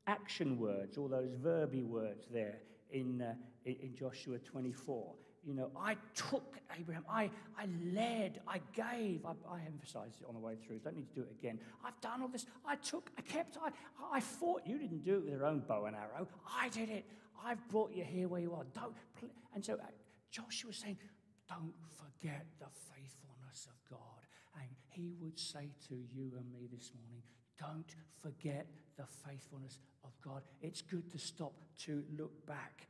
action 0.06 0.58
words, 0.58 0.96
all 0.96 1.08
those 1.08 1.30
verby 1.30 1.84
words 1.84 2.26
there 2.32 2.60
in, 2.90 3.22
uh, 3.22 3.34
in 3.64 3.94
Joshua 3.96 4.38
24? 4.38 5.14
You 5.44 5.54
know, 5.54 5.70
I 5.78 5.96
took 6.14 6.58
Abraham, 6.78 7.04
I, 7.08 7.30
I 7.56 7.66
led, 7.94 8.40
I 8.46 8.60
gave. 8.74 9.24
I, 9.24 9.32
I 9.50 9.60
emphasized 9.66 10.20
it 10.20 10.26
on 10.26 10.34
the 10.34 10.40
way 10.40 10.56
through. 10.56 10.78
Don't 10.78 10.96
need 10.96 11.08
to 11.08 11.14
do 11.14 11.22
it 11.22 11.30
again. 11.38 11.58
I've 11.84 11.98
done 12.00 12.22
all 12.22 12.28
this. 12.28 12.46
I 12.66 12.76
took, 12.76 13.10
I 13.16 13.22
kept, 13.22 13.56
I, 13.62 13.70
I 14.12 14.20
fought. 14.20 14.62
You 14.66 14.78
didn't 14.78 15.04
do 15.04 15.16
it 15.16 15.24
with 15.24 15.32
your 15.32 15.46
own 15.46 15.60
bow 15.60 15.84
and 15.84 15.94
arrow. 15.94 16.26
I 16.60 16.68
did 16.70 16.90
it. 16.90 17.04
I've 17.44 17.66
brought 17.68 17.92
you 17.92 18.04
here 18.04 18.28
where 18.28 18.40
you 18.40 18.52
are. 18.54 18.64
Don't. 18.74 18.94
And 19.54 19.64
so 19.64 19.74
uh, 19.74 19.86
Joshua 20.30 20.68
was 20.68 20.76
saying, 20.76 20.98
don't 21.48 21.74
forget 21.96 22.46
the 22.58 22.66
faithfulness 22.94 23.66
of 23.66 23.76
God. 23.90 24.00
And 24.60 24.68
he 24.88 25.14
would 25.20 25.38
say 25.38 25.70
to 25.88 25.94
you 25.94 26.32
and 26.36 26.52
me 26.52 26.68
this 26.70 26.92
morning, 26.94 27.22
don't 27.58 27.94
forget 28.22 28.66
the 28.96 29.06
faithfulness 29.26 29.78
of 30.04 30.10
God. 30.22 30.42
It's 30.60 30.82
good 30.82 31.10
to 31.12 31.18
stop 31.18 31.54
to 31.84 32.04
look 32.16 32.46
back. 32.46 32.88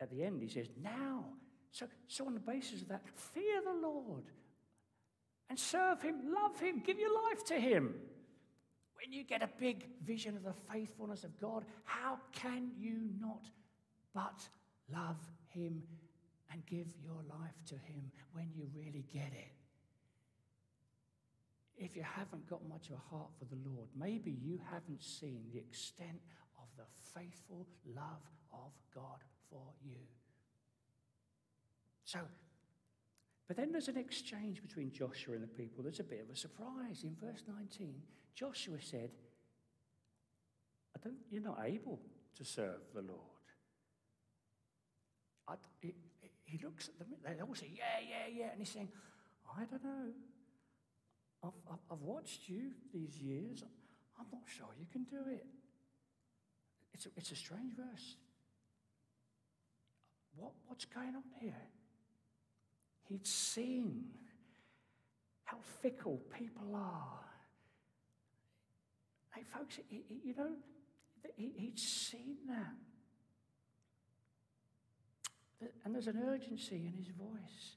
At 0.00 0.10
the 0.10 0.22
end, 0.22 0.42
he 0.42 0.48
says, 0.48 0.68
now. 0.82 1.24
So, 1.70 1.86
so 2.06 2.26
on 2.26 2.34
the 2.34 2.40
basis 2.40 2.82
of 2.82 2.88
that, 2.88 3.02
fear 3.14 3.60
the 3.64 3.86
Lord 3.86 4.24
and 5.50 5.58
serve 5.58 6.02
him, 6.02 6.16
love 6.32 6.58
him, 6.60 6.82
give 6.84 6.98
your 6.98 7.14
life 7.28 7.44
to 7.46 7.54
him. 7.54 7.94
When 9.00 9.12
you 9.12 9.22
get 9.22 9.42
a 9.42 9.48
big 9.58 9.86
vision 10.04 10.36
of 10.36 10.42
the 10.42 10.54
faithfulness 10.72 11.22
of 11.22 11.38
God, 11.40 11.64
how 11.84 12.18
can 12.32 12.72
you 12.76 13.10
not 13.20 13.48
but 14.12 14.48
love 14.92 15.16
him 15.48 15.82
and 16.50 16.66
give 16.66 16.88
your 17.02 17.22
life 17.28 17.54
to 17.66 17.74
him 17.74 18.10
when 18.32 18.50
you 18.56 18.66
really 18.74 19.04
get 19.12 19.32
it? 19.32 19.52
If 21.76 21.94
you 21.94 22.02
haven't 22.02 22.48
got 22.50 22.68
much 22.68 22.88
of 22.88 22.96
a 22.96 23.14
heart 23.14 23.30
for 23.38 23.44
the 23.44 23.60
Lord, 23.70 23.88
maybe 23.96 24.36
you 24.42 24.58
haven't 24.68 25.02
seen 25.02 25.44
the 25.52 25.58
extent 25.58 26.20
of 26.58 26.66
the 26.76 27.20
faithful 27.20 27.68
love 27.94 28.26
of 28.52 28.72
God 28.92 29.22
for 29.48 29.62
you. 29.84 30.00
So, 32.04 32.18
but 33.46 33.56
then 33.56 33.70
there's 33.70 33.88
an 33.88 33.96
exchange 33.96 34.60
between 34.60 34.90
Joshua 34.90 35.34
and 35.34 35.42
the 35.44 35.46
people. 35.46 35.84
There's 35.84 36.00
a 36.00 36.04
bit 36.04 36.20
of 36.20 36.34
a 36.34 36.36
surprise. 36.36 37.04
In 37.04 37.14
verse 37.20 37.44
19, 37.46 37.94
Joshua 38.34 38.78
said, 38.80 39.10
I 40.96 41.00
don't, 41.02 41.16
You're 41.30 41.42
not 41.42 41.60
able 41.64 42.00
to 42.36 42.44
serve 42.44 42.80
the 42.94 43.02
Lord. 43.02 43.18
I, 45.48 45.54
he, 45.80 45.94
he 46.44 46.58
looks 46.64 46.88
at 46.88 46.98
them, 46.98 47.08
they 47.24 47.42
all 47.42 47.54
say, 47.54 47.70
Yeah, 47.74 48.00
yeah, 48.08 48.34
yeah. 48.34 48.50
And 48.52 48.60
he's 48.60 48.70
saying, 48.70 48.88
I 49.56 49.64
don't 49.64 49.82
know. 49.82 50.12
I've, 51.42 51.78
I've, 51.90 52.00
watched 52.00 52.48
you 52.48 52.70
these 52.92 53.16
years. 53.16 53.62
I'm 54.18 54.26
not 54.32 54.42
sure 54.46 54.66
you 54.78 54.86
can 54.90 55.04
do 55.04 55.30
it. 55.30 55.46
It's 56.92 57.06
a, 57.06 57.10
it's 57.16 57.30
a 57.30 57.36
strange 57.36 57.74
verse. 57.76 58.16
What, 60.36 60.52
what's 60.66 60.84
going 60.84 61.14
on 61.14 61.22
here? 61.40 61.54
He'd 63.08 63.26
seen 63.26 64.04
how 65.44 65.58
fickle 65.80 66.20
people 66.36 66.74
are. 66.74 67.27
Hey, 69.38 69.44
folks, 69.56 69.78
you 69.88 70.34
know, 70.36 70.50
he, 71.36 71.52
he'd 71.54 71.78
seen 71.78 72.38
that. 72.48 72.74
And 75.84 75.94
there's 75.94 76.08
an 76.08 76.20
urgency 76.26 76.74
in 76.74 76.92
his 76.92 77.06
voice 77.06 77.76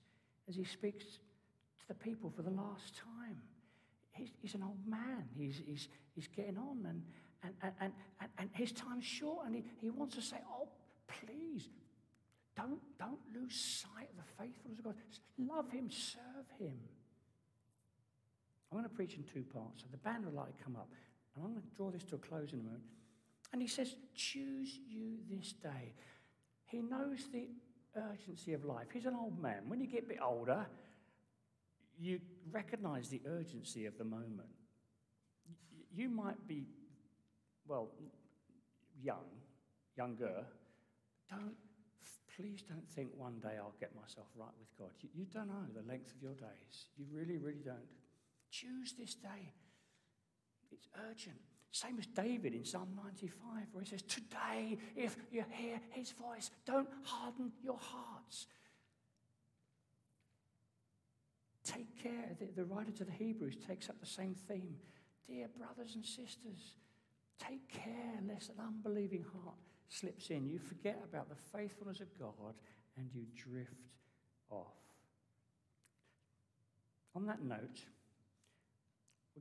as 0.50 0.56
he 0.56 0.64
speaks 0.64 1.06
to 1.06 1.88
the 1.88 1.94
people 1.94 2.32
for 2.36 2.42
the 2.42 2.50
last 2.50 2.96
time. 2.98 3.38
He's, 4.14 4.30
he's 4.42 4.56
an 4.56 4.64
old 4.64 4.80
man. 4.88 5.26
He's, 5.38 5.62
he's, 5.64 5.88
he's 6.16 6.28
getting 6.36 6.58
on, 6.58 6.84
and, 6.90 7.04
and, 7.44 7.54
and, 7.80 7.94
and, 8.20 8.30
and 8.40 8.50
his 8.54 8.72
time's 8.72 9.06
short, 9.06 9.46
and 9.46 9.54
he, 9.54 9.64
he 9.82 9.92
wants 9.92 10.16
to 10.16 10.22
say, 10.24 10.38
Oh, 10.52 10.68
please, 11.08 11.70
don't, 12.58 12.82
don't 12.98 13.20
lose 13.36 13.54
sight 13.56 14.10
of 14.10 14.18
the 14.18 14.44
faithfulness 14.44 14.80
of 14.80 14.86
God. 14.86 14.96
Love 15.38 15.70
Him, 15.70 15.92
serve 15.92 16.48
Him. 16.60 16.80
I'm 18.72 18.80
going 18.80 18.90
to 18.90 18.96
preach 18.96 19.14
in 19.16 19.24
two 19.24 19.44
parts. 19.54 19.82
So 19.82 19.88
the 19.92 19.98
band 19.98 20.26
will 20.26 20.34
like 20.34 20.54
come 20.64 20.76
up, 20.76 20.90
and 21.36 21.46
I'm 21.46 21.52
going 21.52 21.62
to 21.62 21.76
draw 21.76 21.92
this 21.92 22.04
to 22.06 22.16
a 22.16 22.18
close 22.18 22.54
in 22.54 22.60
a 22.60 22.64
moment. 22.64 22.84
And 23.54 23.62
he 23.62 23.68
says, 23.68 23.96
Choose 24.16 24.80
you 24.88 25.18
this 25.30 25.54
day. 25.54 25.94
He 26.66 26.82
knows 26.82 27.28
the 27.32 27.50
urgency 27.96 28.54
of 28.54 28.64
life. 28.64 28.88
He's 28.94 29.06
an 29.06 29.16
old 29.16 29.42
man. 29.42 29.64
When 29.68 29.82
you 29.82 29.88
get 29.88 30.06
a 30.06 30.08
bit 30.08 30.20
older, 30.24 30.66
you 32.00 32.20
recognize 32.52 33.10
the 33.10 33.22
urgency 33.28 33.86
of 33.86 33.98
the 33.98 34.06
moment. 34.06 34.50
You 35.94 36.10
might 36.10 36.48
be, 36.48 36.64
well, 37.68 37.90
young, 39.02 39.26
younger. 39.98 40.46
Don't 41.30 41.56
please 42.36 42.62
don't 42.62 42.90
think 42.90 43.10
one 43.18 43.40
day 43.40 43.58
I'll 43.58 43.76
get 43.80 43.96
myself 43.96 44.28
right 44.36 44.54
with 44.58 44.72
God. 44.78 44.92
You, 45.02 45.10
you 45.14 45.26
don't 45.26 45.48
know 45.48 45.66
the 45.76 45.88
length 45.88 46.12
of 46.16 46.22
your 46.22 46.34
days. 46.34 46.88
You 46.98 47.06
really, 47.12 47.38
really 47.38 47.64
don't. 47.64 47.90
Choose 48.50 48.94
this 48.98 49.14
day. 49.16 49.54
It's 50.72 50.88
urgent. 51.10 51.38
Same 51.72 51.98
as 52.00 52.06
David 52.08 52.54
in 52.54 52.66
Psalm 52.66 52.90
95, 52.96 53.68
where 53.72 53.84
he 53.84 53.90
says, 53.90 54.02
Today, 54.02 54.78
if 54.96 55.16
you 55.32 55.44
hear 55.52 55.80
his 55.92 56.12
voice, 56.12 56.52
don't 56.66 56.90
harden 57.04 57.52
your 57.64 57.78
hearts. 57.78 58.48
Take 61.64 62.02
care. 62.02 62.36
The, 62.40 62.48
the 62.56 62.66
writer 62.66 62.92
to 62.92 63.06
the 63.06 63.12
Hebrews 63.12 63.58
takes 63.68 63.90
up 63.90 64.00
the 64.00 64.06
same 64.06 64.36
theme. 64.48 64.76
Dear 65.28 65.48
brothers 65.58 65.96
and 65.96 66.04
sisters, 66.04 66.76
take 67.40 67.70
care 67.70 68.20
lest 68.28 68.50
an 68.50 68.56
unbelieving 68.60 69.24
heart 69.44 69.56
slips 69.92 70.30
in, 70.30 70.48
you 70.48 70.58
forget 70.58 71.00
about 71.04 71.30
the 71.30 71.36
faithfulness 71.36 72.00
of 72.00 72.08
God 72.18 72.56
and 72.98 73.10
you 73.14 73.26
drift 73.36 73.90
off. 74.50 74.78
On 77.14 77.26
that 77.26 77.44
note, 77.44 77.82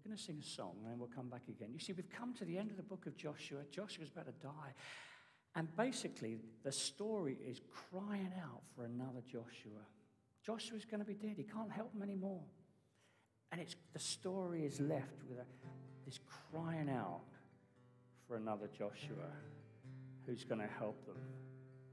we're 0.01 0.11
going 0.11 0.17
to 0.17 0.23
sing 0.23 0.39
a 0.41 0.47
song 0.47 0.77
and 0.79 0.91
then 0.91 0.99
we'll 0.99 1.11
come 1.15 1.29
back 1.29 1.43
again. 1.49 1.71
You 1.73 1.79
see, 1.79 1.93
we've 1.93 2.11
come 2.11 2.33
to 2.35 2.45
the 2.45 2.57
end 2.57 2.71
of 2.71 2.77
the 2.77 2.83
book 2.83 3.07
of 3.07 3.17
Joshua. 3.17 3.61
Joshua's 3.71 4.09
about 4.11 4.27
to 4.27 4.47
die. 4.47 4.73
And 5.57 5.75
basically, 5.77 6.39
the 6.65 6.73
story 6.73 7.37
is 7.47 7.61
crying 7.91 8.33
out 8.43 8.63
for 8.75 8.85
another 8.85 9.21
Joshua. 9.27 9.83
Joshua's 10.45 10.85
going 10.85 11.01
to 11.01 11.07
be 11.07 11.15
dead. 11.15 11.35
He 11.37 11.43
can't 11.43 11.71
help 11.71 11.93
him 11.93 12.03
anymore. 12.03 12.41
And 13.53 13.61
it's, 13.61 13.77
the 13.93 13.99
story 13.99 14.65
is 14.65 14.81
left 14.81 15.25
with 15.29 15.39
a, 15.39 15.45
this 16.07 16.21
crying 16.53 16.89
out 16.89 17.21
for 18.27 18.37
another 18.37 18.69
Joshua 18.69 19.31
who's 20.25 20.45
going 20.45 20.61
to 20.61 20.69
help 20.79 21.05
them 21.05 21.19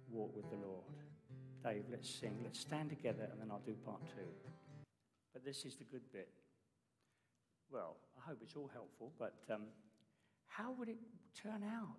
walk 0.09 0.35
with 0.35 0.49
the 0.49 0.57
Lord. 0.57 0.83
Dave, 1.63 1.83
let's 1.89 2.09
sing. 2.09 2.37
Let's 2.43 2.59
stand 2.59 2.89
together 2.89 3.27
and 3.31 3.41
then 3.41 3.49
I'll 3.51 3.63
do 3.65 3.73
part 3.85 4.01
two. 4.15 4.29
But 5.33 5.43
this 5.43 5.65
is 5.65 5.75
the 5.75 5.83
good 5.83 6.03
bit. 6.13 6.29
Well, 7.71 7.97
I 8.17 8.29
hope 8.29 8.39
it's 8.41 8.55
all 8.55 8.69
helpful, 8.73 9.11
but 9.19 9.35
um, 9.53 9.63
how 10.47 10.71
would 10.71 10.89
it 10.89 10.97
turn 11.35 11.63
out? 11.63 11.97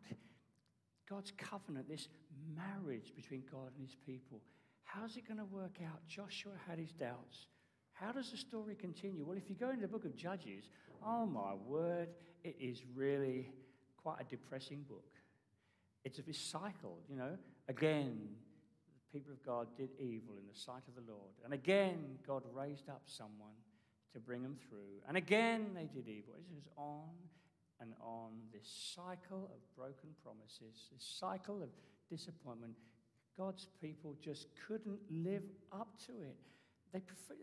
God's 1.09 1.33
covenant, 1.37 1.89
this 1.89 2.09
marriage 2.55 3.13
between 3.15 3.43
God 3.51 3.71
and 3.77 3.87
his 3.87 3.97
people. 4.07 4.43
How's 4.85 5.17
it 5.17 5.27
going 5.27 5.39
to 5.39 5.45
work 5.45 5.79
out? 5.85 6.07
Joshua 6.07 6.53
had 6.67 6.79
his 6.79 6.93
doubts. 6.93 7.47
How 7.93 8.13
does 8.13 8.31
the 8.31 8.37
story 8.37 8.75
continue? 8.75 9.25
Well, 9.25 9.37
if 9.37 9.49
you 9.49 9.57
go 9.57 9.71
into 9.71 9.83
the 9.83 9.89
book 9.89 10.05
of 10.05 10.17
Judges, 10.17 10.71
oh 11.05 11.27
my 11.27 11.55
word, 11.67 12.09
it 12.45 12.57
is 12.61 12.83
really 12.95 13.51
quite 13.97 14.21
a 14.21 14.25
depressing 14.25 14.85
book. 14.89 15.05
It's 16.05 16.19
a 16.19 16.33
cycle, 16.33 16.99
you 17.09 17.17
know. 17.17 17.37
Again, 17.69 18.29
the 19.11 19.19
people 19.19 19.33
of 19.33 19.43
God 19.45 19.67
did 19.77 19.91
evil 19.99 20.37
in 20.39 20.47
the 20.47 20.59
sight 20.59 20.83
of 20.89 20.95
the 20.95 21.11
Lord. 21.11 21.33
And 21.45 21.53
again, 21.53 22.19
God 22.27 22.45
raised 22.55 22.89
up 22.89 23.03
someone 23.07 23.57
to 24.13 24.21
bring 24.21 24.43
them 24.43 24.57
through. 24.69 25.03
And 25.07 25.17
again, 25.17 25.71
they 25.75 25.85
did 25.85 26.09
evil. 26.09 26.35
It 26.37 26.55
was 26.55 26.69
on 26.77 27.11
and 27.81 27.93
on 28.01 28.33
this 28.53 28.95
cycle 28.95 29.51
of 29.55 29.77
broken 29.77 30.11
promises, 30.23 30.89
this 30.93 31.17
cycle 31.19 31.63
of 31.63 31.69
disappointment. 32.11 32.75
God's 33.37 33.69
people 33.81 34.17
just 34.21 34.49
couldn't 34.67 34.99
live 35.11 35.45
up 35.73 35.89
to 36.07 36.13
it. 36.13 36.37
They 36.93 37.01
prefer, 37.01 37.35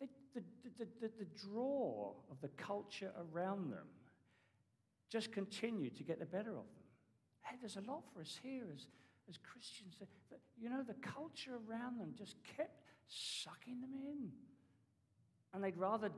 they, 0.00 0.08
the, 0.34 0.42
the, 0.78 0.86
the, 1.00 1.10
the 1.18 1.26
draw 1.48 2.12
of 2.30 2.40
the 2.40 2.48
culture 2.56 3.12
around 3.32 3.70
them 3.70 3.86
just 5.10 5.30
continued 5.30 5.96
to 5.96 6.02
get 6.02 6.18
the 6.18 6.26
better 6.26 6.50
of 6.50 6.56
them. 6.56 6.84
Hey, 7.42 7.56
there's 7.60 7.76
a 7.76 7.88
lot 7.88 8.02
for 8.12 8.20
us 8.20 8.38
here 8.42 8.64
as, 8.74 8.86
as 9.28 9.38
Christians. 9.38 9.94
You 10.58 10.70
know, 10.70 10.82
the 10.82 10.94
culture 10.94 11.52
around 11.68 12.00
them 12.00 12.14
just 12.18 12.36
kept 12.56 12.82
sucking 13.06 13.80
them 13.80 13.90
in. 13.94 14.30
And 15.54 15.62
they'd 15.62 15.76
rather 15.76 16.10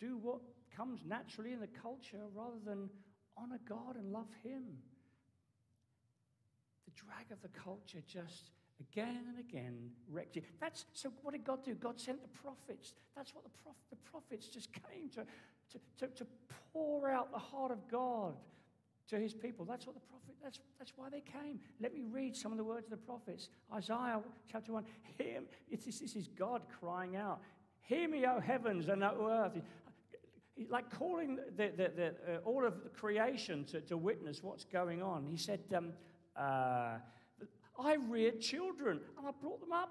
do 0.00 0.16
what 0.16 0.40
comes 0.76 1.00
naturally 1.06 1.52
in 1.52 1.60
the 1.60 1.68
culture 1.68 2.20
rather 2.34 2.58
than 2.64 2.88
honor 3.36 3.60
God 3.68 3.96
and 3.96 4.12
love 4.12 4.28
Him. 4.42 4.62
The 6.86 6.92
drag 6.96 7.30
of 7.30 7.42
the 7.42 7.48
culture 7.48 8.02
just 8.06 8.50
again 8.80 9.24
and 9.28 9.38
again 9.38 9.90
wrecked 10.10 10.36
it. 10.36 10.44
That's 10.60 10.84
so. 10.92 11.12
What 11.22 11.32
did 11.32 11.44
God 11.44 11.64
do? 11.64 11.74
God 11.74 12.00
sent 12.00 12.22
the 12.22 12.28
prophets. 12.28 12.94
That's 13.16 13.34
what 13.34 13.44
the, 13.44 13.50
prof, 13.62 13.76
the 13.90 13.96
prophets 13.96 14.48
just 14.48 14.70
came 14.72 15.08
to, 15.10 15.24
to, 15.72 15.78
to, 15.98 16.14
to 16.14 16.26
pour 16.72 17.10
out 17.10 17.32
the 17.32 17.38
heart 17.38 17.70
of 17.70 17.88
God 17.88 18.34
to 19.08 19.18
His 19.18 19.34
people. 19.34 19.64
That's 19.64 19.86
what 19.86 19.94
the 19.94 20.00
prophet. 20.00 20.34
That's 20.42 20.58
that's 20.78 20.92
why 20.96 21.08
they 21.08 21.20
came. 21.20 21.60
Let 21.80 21.94
me 21.94 22.02
read 22.10 22.36
some 22.36 22.52
of 22.52 22.58
the 22.58 22.64
words 22.64 22.86
of 22.86 22.90
the 22.90 22.96
prophets. 22.96 23.48
Isaiah 23.72 24.20
chapter 24.50 24.72
one. 24.72 24.84
Hear, 25.18 25.42
this, 25.70 26.00
this 26.00 26.16
is 26.16 26.28
God 26.28 26.62
crying 26.80 27.16
out. 27.16 27.40
Hear 27.84 28.08
me, 28.08 28.24
O 28.26 28.40
heavens 28.40 28.88
and 28.88 29.04
O 29.04 29.28
earth 29.30 29.62
like 30.70 30.90
calling 30.90 31.38
the, 31.56 31.72
the, 31.76 31.90
the, 31.96 32.34
uh, 32.34 32.38
all 32.44 32.64
of 32.64 32.74
creation 32.94 33.64
to, 33.64 33.80
to 33.82 33.96
witness 33.96 34.42
what's 34.42 34.64
going 34.64 35.02
on. 35.02 35.26
He 35.26 35.36
said, 35.36 35.60
um, 35.76 35.92
uh, 36.36 36.98
I 37.78 37.96
reared 38.08 38.40
children 38.40 39.00
and 39.18 39.26
I 39.26 39.30
brought 39.40 39.60
them 39.60 39.72
up, 39.72 39.90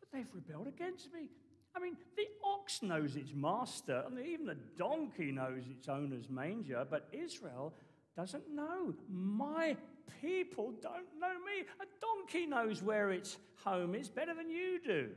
but 0.00 0.08
they've 0.12 0.28
rebelled 0.34 0.66
against 0.66 1.12
me. 1.12 1.28
I 1.76 1.80
mean, 1.80 1.96
the 2.16 2.24
ox 2.44 2.82
knows 2.82 3.14
its 3.14 3.32
master, 3.34 4.02
and 4.06 4.18
even 4.18 4.46
the 4.46 4.56
donkey 4.76 5.30
knows 5.30 5.62
its 5.70 5.88
owner's 5.88 6.28
manger, 6.28 6.84
but 6.90 7.06
Israel 7.12 7.72
doesn't 8.16 8.50
know. 8.52 8.94
My 9.08 9.76
people 10.20 10.72
don't 10.82 11.06
know 11.20 11.34
me. 11.34 11.66
A 11.80 11.86
donkey 12.00 12.46
knows 12.46 12.82
where 12.82 13.12
its 13.12 13.36
home 13.62 13.94
is 13.94 14.08
better 14.08 14.34
than 14.34 14.50
you 14.50 14.80
do. 14.84 15.10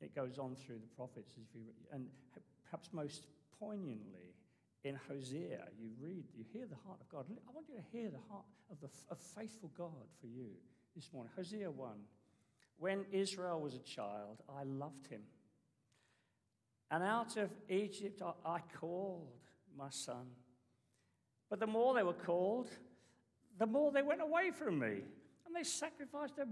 It 0.00 0.14
goes 0.14 0.38
on 0.38 0.54
through 0.54 0.78
the 0.78 0.94
prophets, 0.96 1.34
and 1.92 2.06
perhaps 2.64 2.90
most 2.92 3.26
poignantly 3.58 4.34
in 4.84 4.98
Hosea, 5.08 5.64
you 5.80 5.90
read, 6.00 6.24
you 6.36 6.44
hear 6.52 6.66
the 6.66 6.76
heart 6.86 6.98
of 7.00 7.08
God. 7.08 7.24
I 7.28 7.52
want 7.52 7.66
you 7.68 7.76
to 7.76 7.84
hear 7.90 8.10
the 8.10 8.20
heart 8.30 8.44
of 8.70 8.80
the 8.80 8.88
of 9.10 9.18
faithful 9.18 9.70
God 9.76 10.06
for 10.20 10.26
you 10.26 10.50
this 10.94 11.12
morning. 11.12 11.32
Hosea 11.34 11.70
1. 11.70 11.90
When 12.78 13.04
Israel 13.10 13.60
was 13.60 13.74
a 13.74 13.80
child, 13.80 14.42
I 14.48 14.64
loved 14.64 15.06
him. 15.06 15.22
And 16.90 17.02
out 17.02 17.36
of 17.36 17.50
Egypt 17.68 18.22
I 18.44 18.60
called 18.78 19.32
my 19.76 19.90
son. 19.90 20.26
But 21.50 21.58
the 21.58 21.66
more 21.66 21.94
they 21.94 22.02
were 22.02 22.12
called, 22.12 22.68
the 23.58 23.66
more 23.66 23.90
they 23.90 24.02
went 24.02 24.20
away 24.20 24.50
from 24.50 24.78
me. 24.78 25.00
And 25.46 25.54
they 25.54 25.64
sacrificed 25.64 26.38
a 26.38 26.46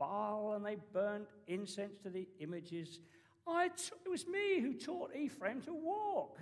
Baal 0.00 0.54
and 0.56 0.66
they 0.66 0.78
burned 0.92 1.26
incense 1.46 1.98
to 2.02 2.10
the 2.10 2.26
images. 2.40 2.98
I 3.46 3.68
t- 3.68 3.92
it 4.04 4.08
was 4.08 4.26
me 4.26 4.60
who 4.60 4.74
taught 4.74 5.14
Ephraim 5.14 5.60
to 5.62 5.74
walk. 5.74 6.40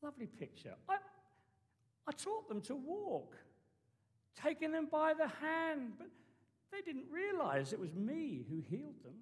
Lovely 0.00 0.26
picture. 0.26 0.74
I, 0.88 0.96
I 2.06 2.12
taught 2.12 2.48
them 2.48 2.60
to 2.62 2.76
walk, 2.76 3.34
taking 4.40 4.70
them 4.70 4.88
by 4.90 5.12
the 5.12 5.26
hand, 5.26 5.94
but 5.98 6.08
they 6.72 6.80
didn't 6.80 7.10
realize 7.10 7.72
it 7.72 7.80
was 7.80 7.94
me 7.94 8.44
who 8.48 8.60
healed 8.60 9.02
them. 9.02 9.14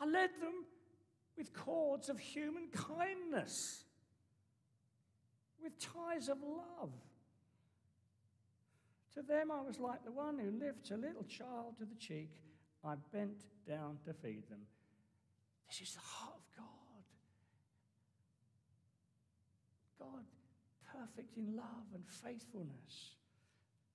I 0.00 0.06
led 0.06 0.30
them 0.40 0.64
with 1.36 1.52
cords 1.52 2.08
of 2.08 2.18
human 2.18 2.68
kindness, 2.68 3.84
with 5.62 5.72
ties 5.78 6.28
of 6.28 6.38
love. 6.42 6.92
To 9.16 9.22
them, 9.22 9.50
I 9.50 9.62
was 9.62 9.80
like 9.80 10.04
the 10.04 10.12
one 10.12 10.38
who 10.38 10.50
lifts 10.62 10.90
a 10.90 10.96
little 10.96 11.24
child 11.24 11.78
to 11.78 11.86
the 11.86 11.94
cheek. 11.94 12.28
I 12.84 12.96
bent 13.12 13.44
down 13.66 13.96
to 14.04 14.12
feed 14.12 14.46
them. 14.50 14.60
This 15.68 15.88
is 15.88 15.94
the 15.94 16.00
heart 16.00 16.34
of 16.36 16.56
God. 16.56 17.04
God, 19.98 20.24
perfect 20.92 21.38
in 21.38 21.56
love 21.56 21.86
and 21.94 22.04
faithfulness. 22.06 23.14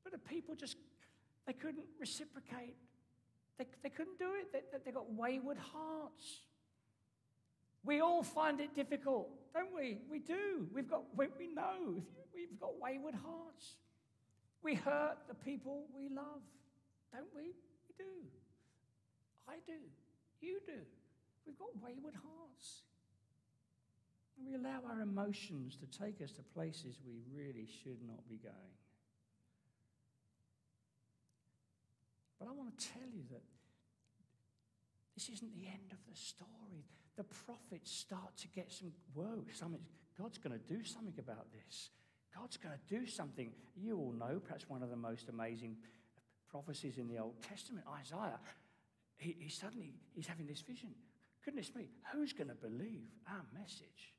But 0.03 0.11
the 0.11 0.17
people 0.17 0.55
just, 0.55 0.77
they 1.45 1.53
couldn't 1.53 1.85
reciprocate. 1.99 2.75
They, 3.59 3.67
they 3.83 3.89
couldn't 3.89 4.17
do 4.17 4.33
it. 4.33 4.51
They, 4.51 4.79
they 4.83 4.91
got 4.91 5.13
wayward 5.13 5.57
hearts. 5.57 6.41
We 7.83 7.99
all 7.99 8.23
find 8.23 8.59
it 8.59 8.73
difficult, 8.73 9.29
don't 9.53 9.75
we? 9.75 9.99
We 10.09 10.17
do. 10.17 10.67
We've 10.73 10.89
got, 10.89 11.03
we, 11.15 11.27
we 11.37 11.47
know 11.47 12.01
we've 12.33 12.59
got 12.59 12.79
wayward 12.79 13.15
hearts. 13.15 13.75
We 14.63 14.75
hurt 14.75 15.17
the 15.27 15.33
people 15.33 15.85
we 15.95 16.09
love, 16.09 16.41
don't 17.13 17.33
we? 17.35 17.43
We 17.87 17.93
do. 17.97 18.13
I 19.47 19.55
do. 19.65 19.79
You 20.39 20.59
do. 20.65 20.81
We've 21.45 21.57
got 21.57 21.69
wayward 21.81 22.13
hearts. 22.13 22.83
And 24.37 24.47
we 24.47 24.55
allow 24.55 24.81
our 24.89 25.01
emotions 25.01 25.77
to 25.77 25.99
take 25.99 26.21
us 26.21 26.31
to 26.33 26.41
places 26.41 26.99
we 27.05 27.21
really 27.35 27.67
should 27.83 27.99
not 28.07 28.27
be 28.29 28.37
going. 28.37 28.77
But 32.39 32.47
I 32.47 32.51
want 32.53 32.77
to 32.77 32.87
tell 32.87 33.07
you 33.13 33.23
that 33.31 33.43
this 35.15 35.29
isn't 35.29 35.53
the 35.53 35.67
end 35.67 35.91
of 35.91 35.99
the 36.09 36.17
story. 36.17 36.85
The 37.17 37.23
prophets 37.23 37.91
start 37.91 38.37
to 38.37 38.47
get 38.47 38.71
some, 38.71 38.91
whoa, 39.13 39.43
something, 39.53 39.81
God's 40.19 40.39
going 40.39 40.57
to 40.57 40.73
do 40.73 40.83
something 40.83 41.13
about 41.19 41.47
this. 41.51 41.89
God's 42.35 42.57
going 42.57 42.73
to 42.73 42.99
do 42.99 43.05
something. 43.05 43.51
You 43.75 43.97
all 43.97 44.13
know, 44.13 44.39
perhaps 44.39 44.69
one 44.69 44.83
of 44.83 44.89
the 44.89 44.95
most 44.95 45.29
amazing 45.29 45.77
prophecies 46.49 46.97
in 46.97 47.07
the 47.07 47.17
Old 47.17 47.41
Testament, 47.41 47.85
Isaiah. 47.99 48.39
He, 49.17 49.35
he 49.39 49.49
suddenly 49.49 49.93
he's 50.13 50.27
having 50.27 50.47
this 50.47 50.61
vision. 50.61 50.89
Goodness 51.43 51.71
me, 51.75 51.87
who's 52.13 52.33
going 52.33 52.49
to 52.49 52.55
believe 52.55 53.09
our 53.27 53.43
message? 53.57 54.13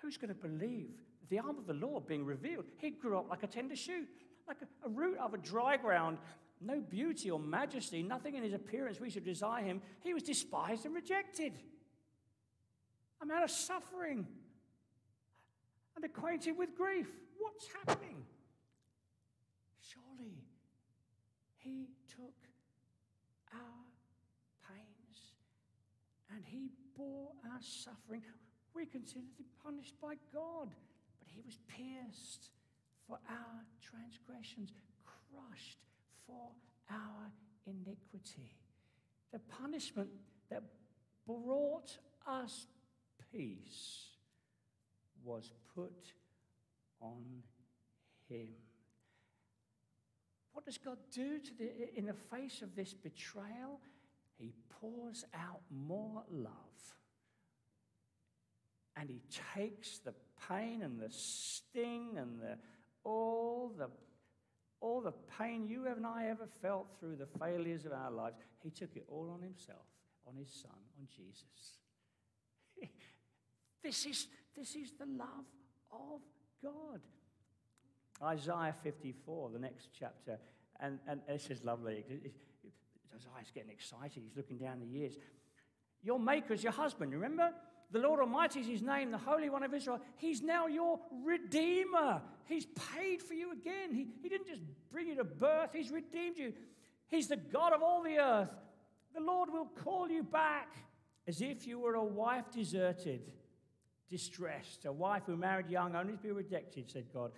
Who's 0.00 0.16
going 0.16 0.28
to 0.28 0.34
believe 0.34 1.02
the 1.28 1.38
arm 1.38 1.58
of 1.58 1.66
the 1.66 1.74
Lord 1.74 2.06
being 2.06 2.24
revealed? 2.24 2.64
He 2.78 2.90
grew 2.90 3.18
up 3.18 3.28
like 3.28 3.42
a 3.42 3.46
tender 3.46 3.76
shoot, 3.76 4.08
like 4.48 4.58
a, 4.62 4.86
a 4.86 4.88
root 4.88 5.18
of 5.18 5.34
a 5.34 5.38
dry 5.38 5.76
ground. 5.76 6.18
No 6.60 6.80
beauty 6.80 7.30
or 7.30 7.38
majesty, 7.38 8.02
nothing 8.02 8.34
in 8.34 8.42
his 8.42 8.52
appearance 8.52 9.00
we 9.00 9.10
should 9.10 9.24
desire 9.24 9.64
him. 9.64 9.80
He 10.02 10.12
was 10.12 10.22
despised 10.22 10.84
and 10.84 10.94
rejected. 10.94 11.52
A 13.22 13.26
man 13.26 13.42
of 13.42 13.50
suffering 13.50 14.26
and 16.02 16.10
acquainted 16.10 16.56
with 16.56 16.74
grief. 16.74 17.08
What's 17.38 17.66
happening? 17.84 18.24
Surely 19.80 20.34
he 21.58 21.88
took 22.08 22.34
our 23.52 23.84
pains 24.68 25.34
and 26.34 26.44
he 26.44 26.70
bore 26.96 27.32
our 27.44 27.60
suffering. 27.60 28.22
We 28.74 28.86
considered 28.86 29.34
him 29.38 29.46
punished 29.62 29.94
by 30.00 30.14
God, 30.32 30.70
but 31.18 31.28
he 31.28 31.42
was 31.44 31.58
pierced 31.68 32.50
for 33.06 33.18
our 33.28 33.64
transgressions, 33.82 34.72
crushed 35.04 35.78
for 36.26 36.50
our 36.90 37.30
iniquity. 37.66 38.54
The 39.32 39.40
punishment 39.40 40.08
that 40.50 40.62
brought 41.26 41.98
us 42.26 42.66
peace 43.32 44.09
was 45.24 45.52
put 45.74 46.12
on 47.00 47.22
him. 48.28 48.48
What 50.52 50.64
does 50.64 50.78
God 50.78 50.98
do 51.12 51.38
to 51.38 51.58
the, 51.58 51.98
in 51.98 52.06
the 52.06 52.14
face 52.14 52.62
of 52.62 52.74
this 52.74 52.92
betrayal? 52.92 53.80
He 54.38 54.52
pours 54.80 55.24
out 55.34 55.60
more 55.70 56.22
love. 56.30 56.52
And 58.96 59.08
he 59.08 59.22
takes 59.54 59.98
the 59.98 60.14
pain 60.48 60.82
and 60.82 61.00
the 61.00 61.10
sting 61.10 62.16
and 62.18 62.40
the, 62.40 62.58
all, 63.04 63.72
the, 63.78 63.88
all 64.80 65.00
the 65.00 65.14
pain 65.38 65.66
you 65.66 65.86
and 65.86 66.04
I 66.06 66.26
ever 66.28 66.48
felt 66.60 66.88
through 66.98 67.16
the 67.16 67.28
failures 67.38 67.86
of 67.86 67.92
our 67.92 68.10
lives. 68.10 68.36
He 68.62 68.70
took 68.70 68.96
it 68.96 69.04
all 69.08 69.30
on 69.32 69.42
himself, 69.42 69.86
on 70.26 70.36
his 70.36 70.50
son, 70.50 70.72
on 70.98 71.06
Jesus. 71.16 71.78
this 73.82 74.04
is 74.04 74.26
this 74.56 74.74
is 74.74 74.92
the 74.98 75.06
love 75.06 75.46
of 75.92 76.20
God. 76.62 77.00
Isaiah 78.22 78.74
54, 78.82 79.50
the 79.50 79.58
next 79.58 79.88
chapter, 79.98 80.38
and, 80.80 80.98
and 81.08 81.20
this 81.26 81.48
is 81.50 81.64
lovely. 81.64 82.04
Isaiah's 83.14 83.50
getting 83.54 83.70
excited. 83.70 84.22
He's 84.22 84.36
looking 84.36 84.58
down 84.58 84.80
the 84.80 84.86
years. 84.86 85.14
Your 86.02 86.18
maker 86.18 86.54
is 86.54 86.62
your 86.62 86.72
husband, 86.72 87.12
remember? 87.12 87.50
The 87.92 87.98
Lord 87.98 88.20
Almighty 88.20 88.60
is 88.60 88.66
his 88.66 88.82
name, 88.82 89.10
the 89.10 89.18
Holy 89.18 89.48
One 89.48 89.62
of 89.62 89.74
Israel. 89.74 90.00
He's 90.16 90.42
now 90.42 90.68
your 90.68 91.00
Redeemer. 91.24 92.22
He's 92.44 92.66
paid 92.66 93.20
for 93.20 93.34
you 93.34 93.52
again. 93.52 93.92
He, 93.92 94.06
he 94.22 94.28
didn't 94.28 94.46
just 94.46 94.62
bring 94.92 95.08
you 95.08 95.16
to 95.16 95.24
birth, 95.24 95.70
He's 95.72 95.90
redeemed 95.90 96.36
you. 96.36 96.52
He's 97.08 97.26
the 97.26 97.36
God 97.36 97.72
of 97.72 97.82
all 97.82 98.02
the 98.02 98.18
earth. 98.18 98.50
The 99.14 99.20
Lord 99.20 99.50
will 99.50 99.66
call 99.66 100.08
you 100.08 100.22
back 100.22 100.72
as 101.26 101.40
if 101.40 101.66
you 101.66 101.80
were 101.80 101.94
a 101.94 102.04
wife 102.04 102.50
deserted, 102.52 103.32
distressed, 104.10 104.84
a 104.84 104.92
wife 104.92 105.22
who 105.26 105.36
married 105.36 105.70
young, 105.70 105.94
only 105.94 106.12
to 106.14 106.18
be 106.18 106.30
rejected, 106.30 106.90
said 106.90 107.04
God. 107.14 107.30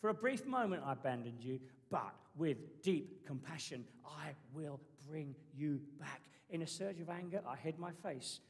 For 0.00 0.10
a 0.10 0.14
brief 0.14 0.46
moment 0.46 0.82
I 0.84 0.92
abandoned 0.92 1.42
you, 1.42 1.60
but 1.90 2.14
with 2.36 2.82
deep 2.82 3.26
compassion 3.26 3.84
I 4.04 4.30
will 4.52 4.80
bring 5.08 5.34
you 5.56 5.80
back. 5.98 6.22
In 6.50 6.62
a 6.62 6.66
surge 6.66 7.00
of 7.00 7.08
anger, 7.08 7.42
I 7.46 7.56
hid 7.56 7.78
my 7.78 7.92
face 8.02 8.40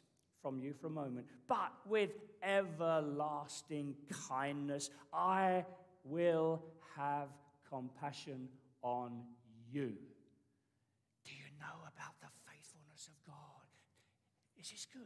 from 0.43 0.61
you 0.61 0.73
for 0.73 0.87
a 0.87 0.91
moment, 0.91 1.27
but 1.49 1.73
with 1.87 2.11
everlasting 2.43 3.95
kindness, 4.29 4.91
I 5.13 5.65
will 6.05 6.63
have 6.97 7.29
compassion 7.69 8.49
on 8.83 9.23
you. 9.71 9.93
Do 11.25 11.33
you 11.35 11.51
know 11.59 11.77
about 11.83 12.15
the 12.21 12.29
faithfulness 12.47 13.09
of 13.09 13.27
God? 13.27 13.67
Is 14.59 14.71
this 14.71 14.87
good? 14.93 15.03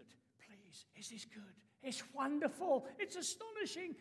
Please, 0.47 0.85
is 0.99 1.09
this 1.09 1.25
good? 1.25 1.57
It's 1.83 2.03
wonderful. 2.15 2.87
It's 2.99 3.17
astonishing. 3.17 3.97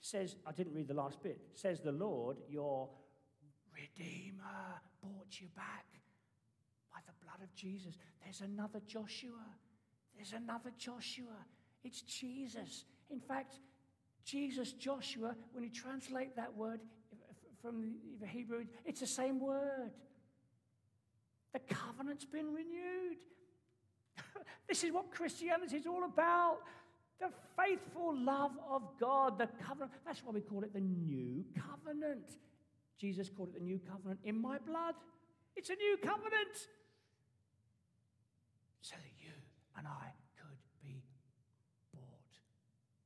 Says, 0.00 0.36
I 0.46 0.52
didn't 0.52 0.74
read 0.74 0.88
the 0.88 0.94
last 0.94 1.22
bit. 1.22 1.40
Says 1.54 1.80
the 1.80 1.92
Lord, 1.92 2.38
your 2.48 2.88
Redeemer 3.74 4.80
bought 5.02 5.40
you 5.40 5.48
back 5.54 5.86
by 6.92 7.00
the 7.06 7.12
blood 7.24 7.42
of 7.42 7.54
Jesus. 7.54 7.94
There's 8.22 8.40
another 8.40 8.80
Joshua. 8.86 9.44
There's 10.14 10.32
another 10.32 10.70
Joshua. 10.78 11.44
It's 11.84 12.02
Jesus. 12.02 12.84
In 13.10 13.20
fact, 13.20 13.56
Jesus, 14.24 14.72
Joshua, 14.72 15.36
when 15.52 15.62
you 15.62 15.70
translate 15.70 16.34
that 16.36 16.54
word 16.56 16.80
from 17.60 17.94
the 18.20 18.26
Hebrew, 18.26 18.64
it's 18.84 19.00
the 19.00 19.06
same 19.06 19.38
word. 19.38 19.92
The 21.52 21.60
covenant's 21.74 22.24
been 22.24 22.52
renewed. 22.52 23.18
this 24.68 24.84
is 24.84 24.92
what 24.92 25.10
Christianity 25.10 25.76
is 25.76 25.86
all 25.86 26.04
about. 26.04 26.58
The 27.20 27.30
faithful 27.56 28.14
love 28.16 28.52
of 28.68 28.82
God, 29.00 29.38
the 29.38 29.48
covenant. 29.64 29.92
That's 30.04 30.22
why 30.24 30.32
we 30.32 30.40
call 30.40 30.62
it 30.62 30.72
the 30.72 30.80
new 30.80 31.44
covenant. 31.54 32.30
Jesus 32.98 33.30
called 33.30 33.50
it 33.50 33.54
the 33.54 33.64
new 33.64 33.80
covenant 33.90 34.20
in 34.24 34.40
my 34.40 34.58
blood. 34.58 34.94
It's 35.54 35.70
a 35.70 35.74
new 35.74 35.96
covenant. 36.02 36.54
So 38.82 38.94
that 38.96 39.12
you 39.18 39.32
and 39.78 39.86
I 39.86 40.12
could 40.36 40.58
be 40.82 41.02
bought 41.94 42.38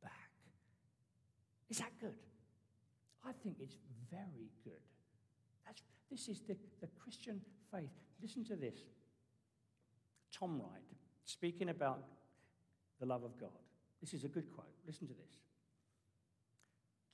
back. 0.02 0.30
Is 1.68 1.78
that 1.78 1.92
good? 2.00 2.14
I 3.24 3.32
think 3.42 3.56
it's 3.60 3.76
very 4.10 4.50
good. 4.64 4.72
That's, 5.66 5.82
this 6.10 6.28
is 6.28 6.40
the, 6.40 6.56
the 6.80 6.88
Christian 7.02 7.40
faith. 7.72 7.90
Listen 8.20 8.44
to 8.46 8.56
this. 8.56 8.80
Tom 10.32 10.60
Wright, 10.60 10.82
speaking 11.24 11.68
about 11.68 12.02
the 12.98 13.06
love 13.06 13.24
of 13.24 13.38
God. 13.38 13.50
This 14.00 14.14
is 14.14 14.24
a 14.24 14.28
good 14.28 14.50
quote. 14.50 14.66
Listen 14.86 15.06
to 15.08 15.14
this. 15.14 15.40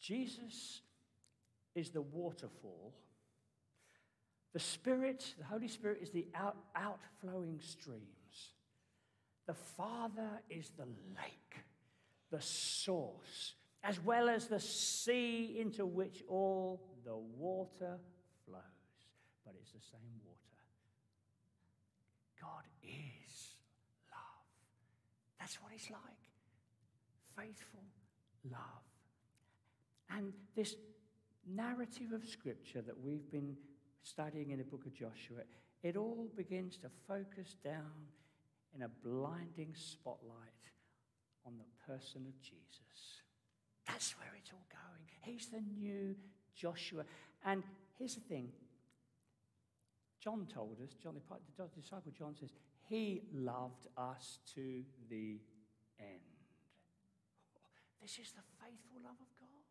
Jesus 0.01 0.83
is 1.75 1.91
the 1.91 2.03
waterfall. 2.03 2.95
The 4.53 4.61
Spirit, 4.61 5.35
the 5.39 5.45
Holy 5.45 5.69
Spirit, 5.69 5.99
is 6.01 6.11
the 6.11 6.27
out, 6.35 6.57
outflowing 6.75 7.61
streams. 7.61 8.53
The 9.47 9.55
Father 9.55 10.41
is 10.49 10.71
the 10.77 10.85
lake, 10.85 11.65
the 12.31 12.41
source, 12.41 13.55
as 13.83 14.01
well 14.01 14.29
as 14.29 14.47
the 14.47 14.61
sea 14.61 15.59
into 15.61 15.85
which 15.85 16.23
all 16.29 16.81
the 17.05 17.17
water 17.17 17.99
flows. 18.45 18.63
But 19.45 19.55
it's 19.61 19.73
the 19.73 19.81
same 19.81 20.21
water. 20.25 20.41
God 22.41 22.65
is 22.83 23.55
love. 24.11 24.47
That's 25.39 25.61
what 25.63 25.73
it's 25.75 25.91
like 25.91 26.26
faithful 27.37 27.85
love. 28.51 28.61
And 30.11 30.33
this 30.55 30.77
narrative 31.47 32.13
of 32.13 32.27
Scripture 32.27 32.83
that 32.83 32.99
we've 32.99 33.31
been 33.31 33.57
studying 34.03 34.51
in 34.51 34.59
the 34.59 34.65
book 34.65 34.87
of 34.87 34.95
Joshua, 34.95 35.41
it 35.83 35.97
all 35.97 36.29
begins 36.37 36.77
to 36.79 36.89
focus 37.07 37.57
down 37.63 37.93
in 38.75 38.83
a 38.83 38.89
blinding 39.05 39.75
spotlight 39.75 40.37
on 41.47 41.55
the 41.59 41.93
person 41.93 42.27
of 42.27 42.41
Jesus. 42.41 43.23
That's 43.87 44.13
where 44.19 44.31
it's 44.39 44.51
all 44.53 44.67
going. 44.71 45.09
He's 45.23 45.47
the 45.49 45.63
new 45.79 46.15
Joshua. 46.55 47.05
And 47.45 47.63
here's 47.99 48.15
the 48.15 48.21
thing 48.23 48.51
John 50.21 50.47
told 50.53 50.79
us, 50.83 50.95
John, 51.01 51.15
the 51.15 51.81
disciple 51.81 52.13
John 52.17 52.35
says, 52.39 52.51
He 52.89 53.23
loved 53.33 53.87
us 53.97 54.39
to 54.55 54.83
the 55.09 55.39
end. 56.01 56.26
This 58.01 58.19
is 58.19 58.33
the 58.33 58.47
faithful 58.63 59.03
love 59.03 59.19
of 59.21 59.31
God. 59.41 59.65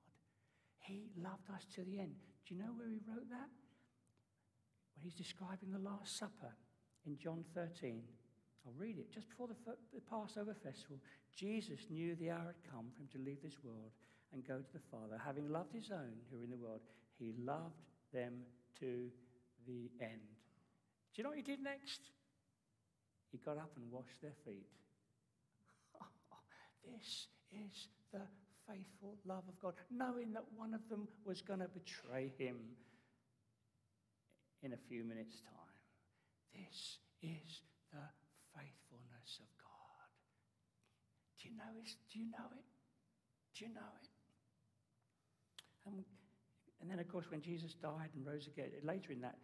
He 0.80 1.10
loved 1.18 1.50
us 1.54 1.66
to 1.76 1.84
the 1.84 2.00
end. 2.00 2.16
Do 2.46 2.54
you 2.54 2.62
know 2.62 2.74
where 2.76 2.90
he 2.90 3.02
wrote 3.08 3.30
that? 3.30 3.50
When 4.96 5.04
he's 5.04 5.16
describing 5.16 5.72
the 5.72 5.80
Last 5.80 6.18
Supper 6.18 6.54
in 7.06 7.18
John 7.18 7.44
13. 7.54 8.02
I'll 8.66 8.74
read 8.78 8.98
it. 8.98 9.12
Just 9.14 9.30
before 9.30 9.48
the, 9.48 9.56
Passover 10.10 10.56
festival, 10.56 10.98
Jesus 11.36 11.86
knew 11.90 12.16
the 12.16 12.32
hour 12.32 12.54
had 12.54 12.72
come 12.72 12.90
for 12.94 13.02
him 13.02 13.10
to 13.14 13.20
leave 13.20 13.42
this 13.42 13.64
world 13.64 13.92
and 14.34 14.46
go 14.46 14.58
to 14.58 14.74
the 14.74 14.84
Father. 14.92 15.22
Having 15.24 15.50
loved 15.50 15.74
his 15.74 15.92
own 15.92 16.18
who 16.32 16.42
are 16.42 16.44
in 16.44 16.50
the 16.50 16.58
world, 16.58 16.82
he 17.18 17.34
loved 17.38 17.82
them 18.14 18.34
to 18.80 19.10
the 19.68 19.92
end. 20.02 20.34
Do 21.14 21.22
you 21.22 21.24
know 21.24 21.30
what 21.30 21.38
he 21.38 21.44
did 21.44 21.62
next? 21.62 22.02
He 23.32 23.38
got 23.38 23.58
up 23.58 23.72
and 23.76 23.92
washed 23.92 24.22
their 24.22 24.36
feet. 24.46 24.68
This 26.86 27.28
is 27.52 27.88
the 28.12 28.22
faithful 28.68 29.18
love 29.26 29.44
of 29.48 29.60
God, 29.60 29.74
knowing 29.92 30.34
that 30.34 30.46
one 30.56 30.74
of 30.74 30.88
them 30.90 31.08
was 31.26 31.42
going 31.42 31.60
to 31.60 31.68
betray 31.68 32.34
him 32.38 32.58
in 34.64 34.74
a 34.74 34.78
few 34.90 35.04
minutes' 35.04 35.42
time. 35.42 35.76
This 36.54 36.98
is 37.22 37.62
the 37.92 38.06
faithfulness 38.56 39.40
of 39.40 39.50
God. 39.62 40.10
Do 41.42 41.50
you 41.50 41.56
know 41.56 41.74
it? 41.78 41.92
Do 42.12 42.20
you 42.20 42.26
know 42.26 42.50
it? 42.58 42.66
Do 43.54 43.66
you 43.66 43.74
know 43.74 43.92
it? 44.02 44.10
And, 45.86 46.04
and 46.82 46.90
then, 46.90 47.00
of 47.00 47.08
course, 47.08 47.26
when 47.30 47.42
Jesus 47.42 47.74
died 47.74 48.10
and 48.16 48.26
rose 48.26 48.48
again, 48.48 48.72
later 48.84 49.12
in 49.12 49.22
that, 49.22 49.38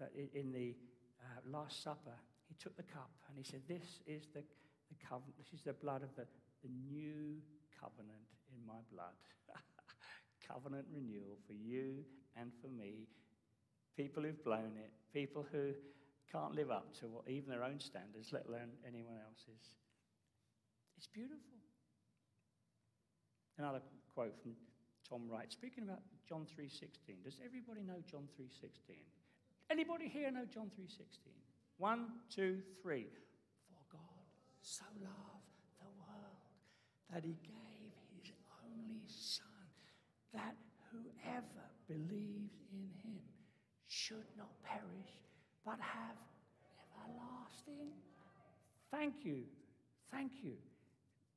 that 0.00 0.10
in 0.16 0.52
the 0.52 0.74
uh, 1.22 1.40
Last 1.50 1.82
Supper, 1.82 2.18
he 2.48 2.54
took 2.58 2.76
the 2.76 2.82
cup 2.82 3.10
and 3.28 3.38
he 3.38 3.44
said, 3.44 3.62
This 3.68 4.00
is 4.06 4.26
the, 4.34 4.42
the 4.90 4.98
covenant, 5.08 5.36
this 5.38 5.52
is 5.54 5.62
the 5.64 5.72
blood 5.72 6.02
of 6.02 6.14
the, 6.16 6.26
the 6.64 6.72
new 6.88 7.36
covenant 7.78 8.24
in 8.48 8.64
my 8.66 8.80
blood. 8.90 9.12
covenant 10.48 10.86
renewal 10.92 11.36
for 11.46 11.52
you 11.52 12.04
and 12.36 12.50
for 12.60 12.68
me. 12.68 13.06
People 13.96 14.24
who've 14.24 14.42
blown 14.42 14.72
it, 14.80 14.90
people 15.12 15.46
who 15.52 15.70
can't 16.32 16.54
live 16.54 16.70
up 16.70 16.92
to 16.98 17.06
what, 17.06 17.28
even 17.28 17.50
their 17.50 17.62
own 17.62 17.78
standards, 17.78 18.32
let 18.32 18.46
alone 18.48 18.72
anyone 18.88 19.20
else's. 19.22 19.76
It's 20.96 21.06
beautiful. 21.06 21.60
Another 23.58 23.80
quote 24.14 24.34
from 24.42 24.56
Tom 25.08 25.28
Wright, 25.30 25.52
speaking 25.52 25.84
about 25.84 26.00
John 26.28 26.46
3.16. 26.58 27.22
Does 27.22 27.38
everybody 27.44 27.82
know 27.82 28.02
John 28.10 28.26
3.16? 28.40 28.96
Anybody 29.70 30.08
here 30.08 30.30
know 30.32 30.44
John 30.52 30.70
3.16? 30.80 31.30
One, 31.78 32.06
two, 32.34 32.62
three. 32.82 33.06
For 33.68 33.96
God 33.96 34.24
so 34.60 34.84
loved 35.02 35.43
that 37.12 37.22
he 37.24 37.36
gave 37.42 37.92
his 38.22 38.32
only 38.64 39.02
son, 39.06 39.46
that 40.32 40.54
whoever 40.90 41.64
believes 41.88 42.54
in 42.72 42.88
him 43.02 43.20
should 43.88 44.26
not 44.36 44.50
perish, 44.62 45.14
but 45.64 45.78
have 45.80 46.16
everlasting. 47.04 47.92
Thank 48.90 49.24
you. 49.24 49.44
Thank 50.10 50.32
you. 50.42 50.54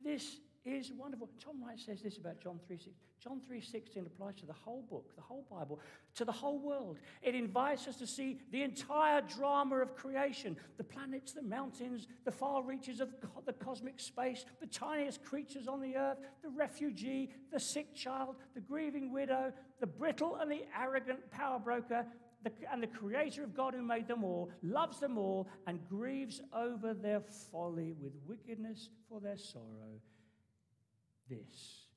This 0.04 0.38
is 0.68 0.92
wonderful. 0.92 1.30
Tom 1.44 1.64
Wright 1.64 1.80
says 1.80 2.02
this 2.02 2.18
about 2.18 2.40
John 2.42 2.60
3.16. 2.70 2.90
John 3.24 3.42
3.16 3.52 4.06
applies 4.06 4.36
to 4.36 4.46
the 4.46 4.54
whole 4.54 4.84
book, 4.90 5.16
the 5.16 5.22
whole 5.22 5.46
Bible, 5.50 5.80
to 6.16 6.26
the 6.26 6.32
whole 6.32 6.60
world. 6.60 7.00
It 7.22 7.36
invites 7.36 7.88
us 7.88 7.96
to 7.98 8.08
see 8.08 8.40
the 8.52 8.64
entire 8.64 9.22
drama 9.22 9.78
of 9.78 9.96
creation, 9.96 10.56
the 10.78 10.84
planets, 10.84 11.34
the 11.34 11.42
mountains, 11.42 12.08
the 12.26 12.32
far 12.32 12.64
reaches 12.64 13.00
of 13.00 13.10
the 13.46 13.54
cosmic 13.54 14.00
space, 14.00 14.46
the 14.60 14.68
tiniest 14.68 15.24
creatures 15.24 15.68
on 15.68 15.82
the 15.82 15.96
earth, 15.96 16.20
the 16.44 16.50
refugee, 16.50 17.32
the 17.52 17.60
sick 17.60 17.96
child, 17.96 18.36
the 18.54 18.62
grieving 18.62 19.12
widow, 19.12 19.52
the 19.80 19.88
brittle 19.88 20.36
and 20.36 20.52
the 20.52 20.64
arrogant 20.80 21.32
power 21.32 21.60
broker, 21.60 22.06
the, 22.44 22.52
and 22.72 22.84
the 22.84 22.88
creator 22.88 23.44
of 23.44 23.56
God 23.56 23.74
who 23.74 23.82
made 23.82 24.08
them 24.08 24.24
all 24.24 24.50
loves 24.62 25.00
them 25.00 25.18
all 25.18 25.48
and 25.66 25.80
grieves 25.90 26.42
over 26.56 26.94
their 26.94 27.22
folly 27.52 27.94
with 28.00 28.14
wickedness 28.28 28.90
for 29.10 29.20
their 29.20 29.38
sorrow 29.38 30.00
This 31.30 31.88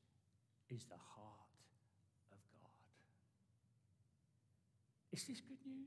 is 0.68 0.84
the 0.84 0.96
heart 0.96 1.50
of 2.32 2.38
God. 2.52 2.70
Is 5.12 5.24
this 5.24 5.40
good 5.40 5.58
news? 5.64 5.86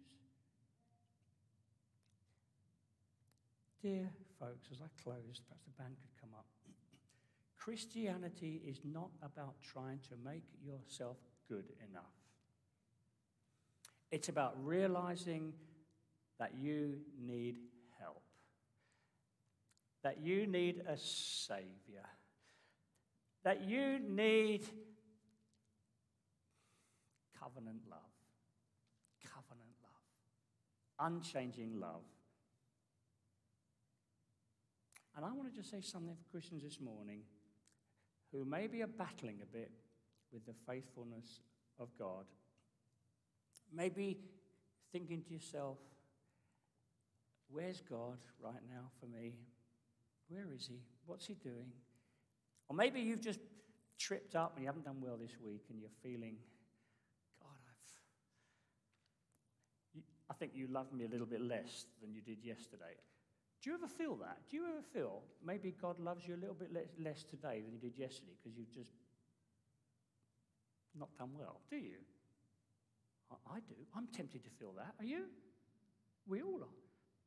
Dear 3.82 4.10
folks, 4.40 4.70
as 4.72 4.78
I 4.80 4.88
close, 5.04 5.42
perhaps 5.46 5.66
the 5.66 5.84
band 5.84 5.96
could 6.00 6.22
come 6.22 6.30
up. 6.38 6.46
Christianity 7.58 8.62
is 8.66 8.80
not 8.86 9.10
about 9.22 9.56
trying 9.62 10.00
to 10.10 10.16
make 10.24 10.44
yourself 10.66 11.18
good 11.50 11.66
enough. 11.90 12.04
It's 14.10 14.30
about 14.30 14.56
realizing 14.64 15.54
that 16.40 16.54
you 16.58 17.00
need 17.22 17.58
help, 18.00 18.22
that 20.04 20.22
you 20.22 20.48
need 20.48 20.84
a 20.88 20.98
Savior, 20.98 22.08
that 23.44 23.62
you 23.62 24.00
need 24.00 24.64
covenant 27.40 27.82
love, 27.90 28.00
covenant 29.24 29.76
love, 29.82 31.12
unchanging 31.12 31.80
love. 31.80 32.04
And 35.16 35.26
I 35.26 35.32
want 35.32 35.50
to 35.52 35.56
just 35.56 35.70
say 35.70 35.82
something 35.82 36.16
for 36.16 36.32
Christians 36.32 36.64
this 36.64 36.80
morning 36.80 37.22
who 38.32 38.46
maybe 38.46 38.82
are 38.82 38.88
battling 38.88 39.40
a 39.44 39.46
bit 39.46 39.72
with 40.32 40.46
the 40.46 40.54
faithfulness 40.68 41.42
of 41.80 41.90
God. 42.00 42.26
Maybe 43.72 44.18
thinking 44.92 45.22
to 45.24 45.34
yourself, 45.34 45.78
where's 47.50 47.82
God 47.82 48.18
right 48.42 48.62
now 48.68 48.90
for 49.00 49.06
me? 49.06 49.36
Where 50.30 50.48
is 50.56 50.66
He? 50.68 50.80
What's 51.06 51.28
He 51.28 51.36
doing? 51.36 51.72
Or 52.74 52.76
maybe 52.76 53.02
you've 53.02 53.22
just 53.22 53.40
tripped 54.00 54.36
up 54.36 54.54
and 54.56 54.64
you 54.64 54.68
haven't 54.68 54.86
done 54.86 54.98
well 55.00 55.16
this 55.16 55.38
week 55.46 55.66
and 55.70 55.80
you're 55.80 55.92
feeling, 56.02 56.38
God, 57.40 57.54
I've. 57.70 57.78
I 60.32 60.34
think 60.34 60.54
you 60.56 60.66
love 60.66 60.92
me 60.92 61.06
a 61.06 61.08
little 61.08 61.28
bit 61.28 61.42
less 61.42 61.86
than 62.02 62.16
you 62.16 62.22
did 62.22 62.44
yesterday. 62.44 62.98
Do 63.62 63.70
you 63.70 63.76
ever 63.76 63.88
feel 63.88 64.16
that? 64.16 64.40
Do 64.50 64.58
you 64.58 64.64
ever 64.64 64.82
feel 64.92 65.22
maybe 65.46 65.76
God 65.80 66.00
loves 66.00 66.28
you 66.28 66.34
a 66.34 66.42
little 66.42 66.56
bit 66.56 66.72
less 67.00 67.24
today 67.24 67.62
than 67.62 67.72
you 67.74 67.78
did 67.78 67.96
yesterday 67.96 68.32
because 68.42 68.58
you've 68.58 68.74
just 68.74 68.94
not 70.98 71.10
done 71.16 71.30
well? 71.38 71.62
Do 71.70 71.76
you? 71.76 72.02
I 73.52 73.60
do. 73.60 73.76
I'm 73.96 74.08
tempted 74.08 74.44
to 74.46 74.50
feel 74.50 74.74
that. 74.78 74.96
Are 75.00 75.06
you? 75.06 75.26
We 76.26 76.42
all 76.42 76.62
are. 76.64 76.76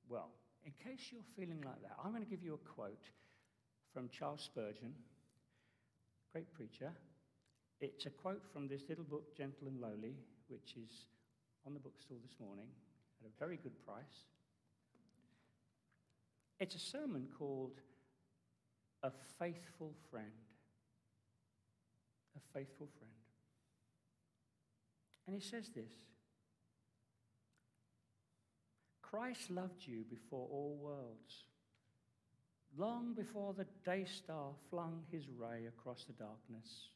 Well, 0.09 0.31
in 0.65 0.73
case 0.83 1.13
you're 1.13 1.23
feeling 1.37 1.63
like 1.65 1.81
that, 1.83 1.97
I'm 2.03 2.11
going 2.11 2.25
to 2.25 2.29
give 2.29 2.43
you 2.43 2.55
a 2.55 2.69
quote 2.69 3.11
from 3.95 4.09
Charles 4.09 4.43
Spurgeon, 4.43 4.93
great 6.37 6.53
preacher. 6.53 6.93
It's 7.81 8.05
a 8.05 8.11
quote 8.11 8.43
from 8.53 8.69
this 8.69 8.83
little 8.91 9.05
book, 9.05 9.35
Gentle 9.35 9.69
and 9.69 9.81
Lowly, 9.81 10.17
which 10.49 10.75
is 10.77 11.07
on 11.67 11.73
the 11.73 11.81
bookstore 11.81 12.19
this 12.23 12.39
morning 12.39 12.67
at 13.23 13.27
a 13.27 13.39
very 13.39 13.57
good 13.57 13.73
price. 13.87 14.27
It's 16.61 16.75
a 16.75 16.79
sermon 16.79 17.29
called 17.39 17.81
A 19.03 19.11
Faithful 19.39 19.95
Friend. 20.11 20.27
A 22.37 22.59
Faithful 22.59 22.89
Friend. 22.99 23.15
And 25.27 25.35
he 25.35 25.41
says 25.41 25.71
this 25.75 25.95
Christ 29.01 29.51
loved 29.51 29.87
you 29.87 30.05
before 30.11 30.47
all 30.51 30.79
worlds, 30.83 31.45
long 32.77 33.15
before 33.15 33.55
the 33.55 33.67
day 33.85 34.05
star 34.05 34.51
flung 34.71 35.03
his 35.11 35.29
ray 35.29 35.67
across 35.67 36.05
the 36.05 36.13
darkness, 36.13 36.89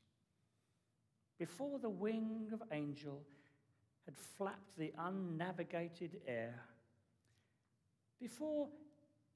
before 1.39 1.79
the 1.79 1.89
wing 1.89 2.49
of 2.53 2.63
angel 2.73 3.23
had 4.05 4.17
flapped 4.17 4.77
the 4.77 4.93
unnavigated 4.99 6.21
air, 6.27 6.61
before 8.21 8.69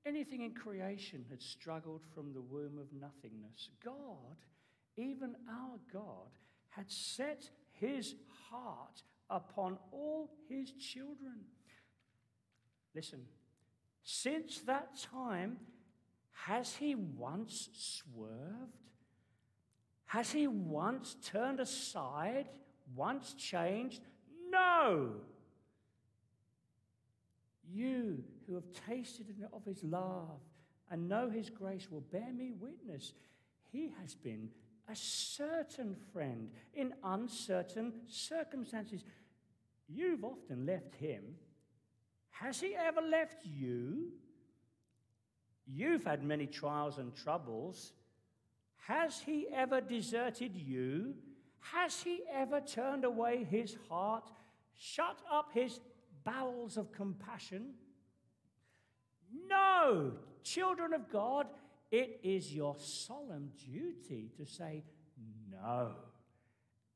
anything 0.04 0.42
in 0.42 0.52
creation 0.52 1.24
had 1.30 1.42
struggled 1.42 2.02
from 2.14 2.32
the 2.32 2.40
womb 2.40 2.78
of 2.78 2.92
nothingness. 2.92 3.70
God, 3.82 4.36
even 4.96 5.34
our 5.48 5.78
God, 5.92 6.30
had 6.68 6.90
set 6.90 7.48
his 7.72 8.14
heart 8.50 9.02
upon 9.30 9.78
all 9.92 10.30
his 10.48 10.72
children. 10.72 11.40
Listen, 12.94 13.22
since 14.02 14.60
that 14.60 14.90
time, 15.10 15.56
has 16.34 16.74
he 16.74 16.94
once 16.94 17.70
swerved? 17.72 18.78
Has 20.06 20.30
he 20.30 20.46
once 20.46 21.16
turned 21.24 21.60
aside? 21.60 22.48
Once 22.94 23.32
changed? 23.34 24.02
No! 24.50 25.12
You 27.72 28.22
who 28.46 28.54
have 28.54 28.70
tasted 28.86 29.26
of 29.52 29.64
his 29.64 29.82
love 29.82 30.40
and 30.90 31.08
know 31.08 31.30
his 31.30 31.48
grace 31.48 31.90
will 31.90 32.02
bear 32.02 32.32
me 32.32 32.52
witness. 32.52 33.14
He 33.72 33.90
has 34.00 34.14
been 34.14 34.50
a 34.88 34.94
certain 34.94 35.96
friend 36.12 36.50
in 36.74 36.92
uncertain 37.02 37.92
circumstances. 38.06 39.02
You've 39.88 40.24
often 40.24 40.66
left 40.66 40.94
him. 40.96 41.36
Has 42.30 42.60
he 42.60 42.74
ever 42.74 43.00
left 43.00 43.44
you? 43.44 44.12
You've 45.66 46.04
had 46.04 46.22
many 46.22 46.46
trials 46.46 46.98
and 46.98 47.14
troubles. 47.14 47.92
Has 48.86 49.20
he 49.20 49.46
ever 49.54 49.80
deserted 49.80 50.54
you? 50.56 51.14
Has 51.60 52.02
he 52.02 52.20
ever 52.32 52.60
turned 52.60 53.04
away 53.04 53.44
his 53.44 53.76
heart, 53.88 54.30
shut 54.74 55.18
up 55.30 55.50
his 55.54 55.80
bowels 56.24 56.76
of 56.76 56.92
compassion? 56.92 57.74
No, 59.48 60.12
children 60.42 60.92
of 60.92 61.10
God, 61.10 61.46
it 61.90 62.20
is 62.22 62.52
your 62.52 62.76
solemn 62.78 63.50
duty 63.58 64.30
to 64.36 64.44
say 64.44 64.84
no 65.50 65.92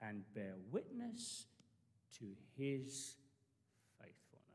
and 0.00 0.22
bear 0.34 0.54
witness 0.70 1.46
to 2.18 2.26
his 2.56 3.16
faithfulness. 3.98 4.48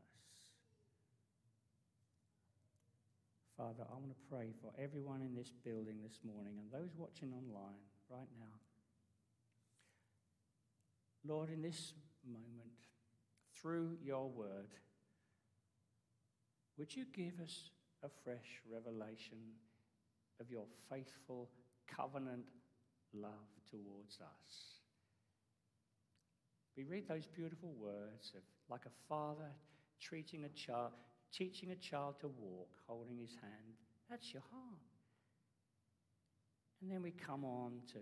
Father, 3.56 3.84
I 3.88 3.94
want 3.94 4.10
to 4.10 4.28
pray 4.28 4.52
for 4.60 4.72
everyone 4.82 5.20
in 5.20 5.34
this 5.34 5.52
building 5.64 5.98
this 6.02 6.18
morning 6.24 6.54
and 6.58 6.70
those 6.72 6.90
watching 6.96 7.32
online 7.32 7.78
right 8.10 8.28
now. 8.38 8.58
Lord, 11.24 11.50
in 11.50 11.62
this 11.62 11.92
moment, 12.26 12.74
through 13.54 13.96
your 14.02 14.28
word, 14.28 14.74
would 16.76 16.94
you 16.94 17.04
give 17.14 17.40
us 17.40 17.70
a 18.02 18.08
fresh 18.24 18.60
revelation 18.68 19.38
of 20.40 20.50
your 20.50 20.64
faithful 20.90 21.48
covenant 21.86 22.46
love 23.12 23.30
towards 23.70 24.18
us? 24.20 24.80
We 26.76 26.82
read 26.82 27.06
those 27.06 27.28
beautiful 27.28 27.72
words 27.78 28.32
of 28.34 28.42
like 28.68 28.86
a 28.86 29.08
father 29.08 29.52
treating 30.00 30.44
a 30.44 30.48
child, 30.48 30.90
teaching 31.36 31.70
a 31.70 31.76
child 31.76 32.14
to 32.20 32.28
walk, 32.28 32.70
holding 32.86 33.18
his 33.18 33.34
hand. 33.40 33.74
That's 34.08 34.32
your 34.32 34.42
heart. 34.50 34.84
And 36.80 36.90
then 36.90 37.02
we 37.02 37.12
come 37.12 37.44
on 37.44 37.80
to 37.92 37.98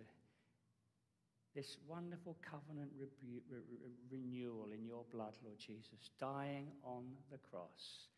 this 1.55 1.77
wonderful 1.87 2.37
covenant 2.43 2.91
rebu- 2.99 3.43
re- 3.51 3.61
re- 3.71 3.93
renewal 4.11 4.73
in 4.73 4.85
your 4.85 5.05
blood, 5.13 5.35
Lord 5.45 5.59
Jesus, 5.59 6.11
dying 6.19 6.69
on 6.85 7.05
the 7.31 7.39
cross 7.39 8.09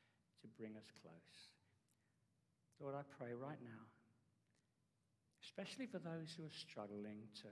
to 0.40 0.48
bring 0.57 0.77
us 0.77 0.87
close. 1.03 1.50
Lord, 2.81 2.94
I 2.94 3.03
pray 3.18 3.35
right 3.35 3.59
now, 3.62 3.85
especially 5.42 5.87
for 5.87 5.98
those 5.98 6.35
who 6.37 6.44
are 6.44 6.59
struggling 6.68 7.29
to 7.42 7.48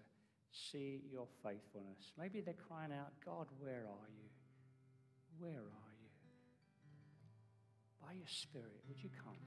see 0.53 1.03
your 1.11 1.27
faithfulness. 1.43 2.13
Maybe 2.19 2.41
they're 2.41 2.55
crying 2.69 2.93
out, 2.93 3.13
God, 3.25 3.47
where 3.59 3.87
are 3.87 4.09
you? 4.09 4.29
Where 5.39 5.61
are 5.61 5.92
you? 5.92 5.92
by 8.03 8.13
your 8.13 8.27
Spirit, 8.27 8.81
would 8.89 9.03
you 9.03 9.11
come 9.25 9.39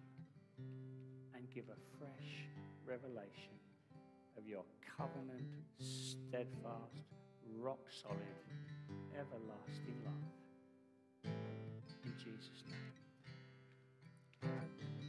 and 1.36 1.50
give 1.54 1.66
a 1.70 1.78
fresh 2.00 2.48
revelation 2.86 3.60
of 4.38 4.48
your 4.48 4.64
covenant, 4.98 5.52
steadfast, 5.78 7.04
rock 7.60 7.80
solid, 8.02 8.18
everlasting 9.14 10.02
love? 10.06 11.34
In 12.04 12.14
Jesus' 12.18 12.64
name. 12.70 12.96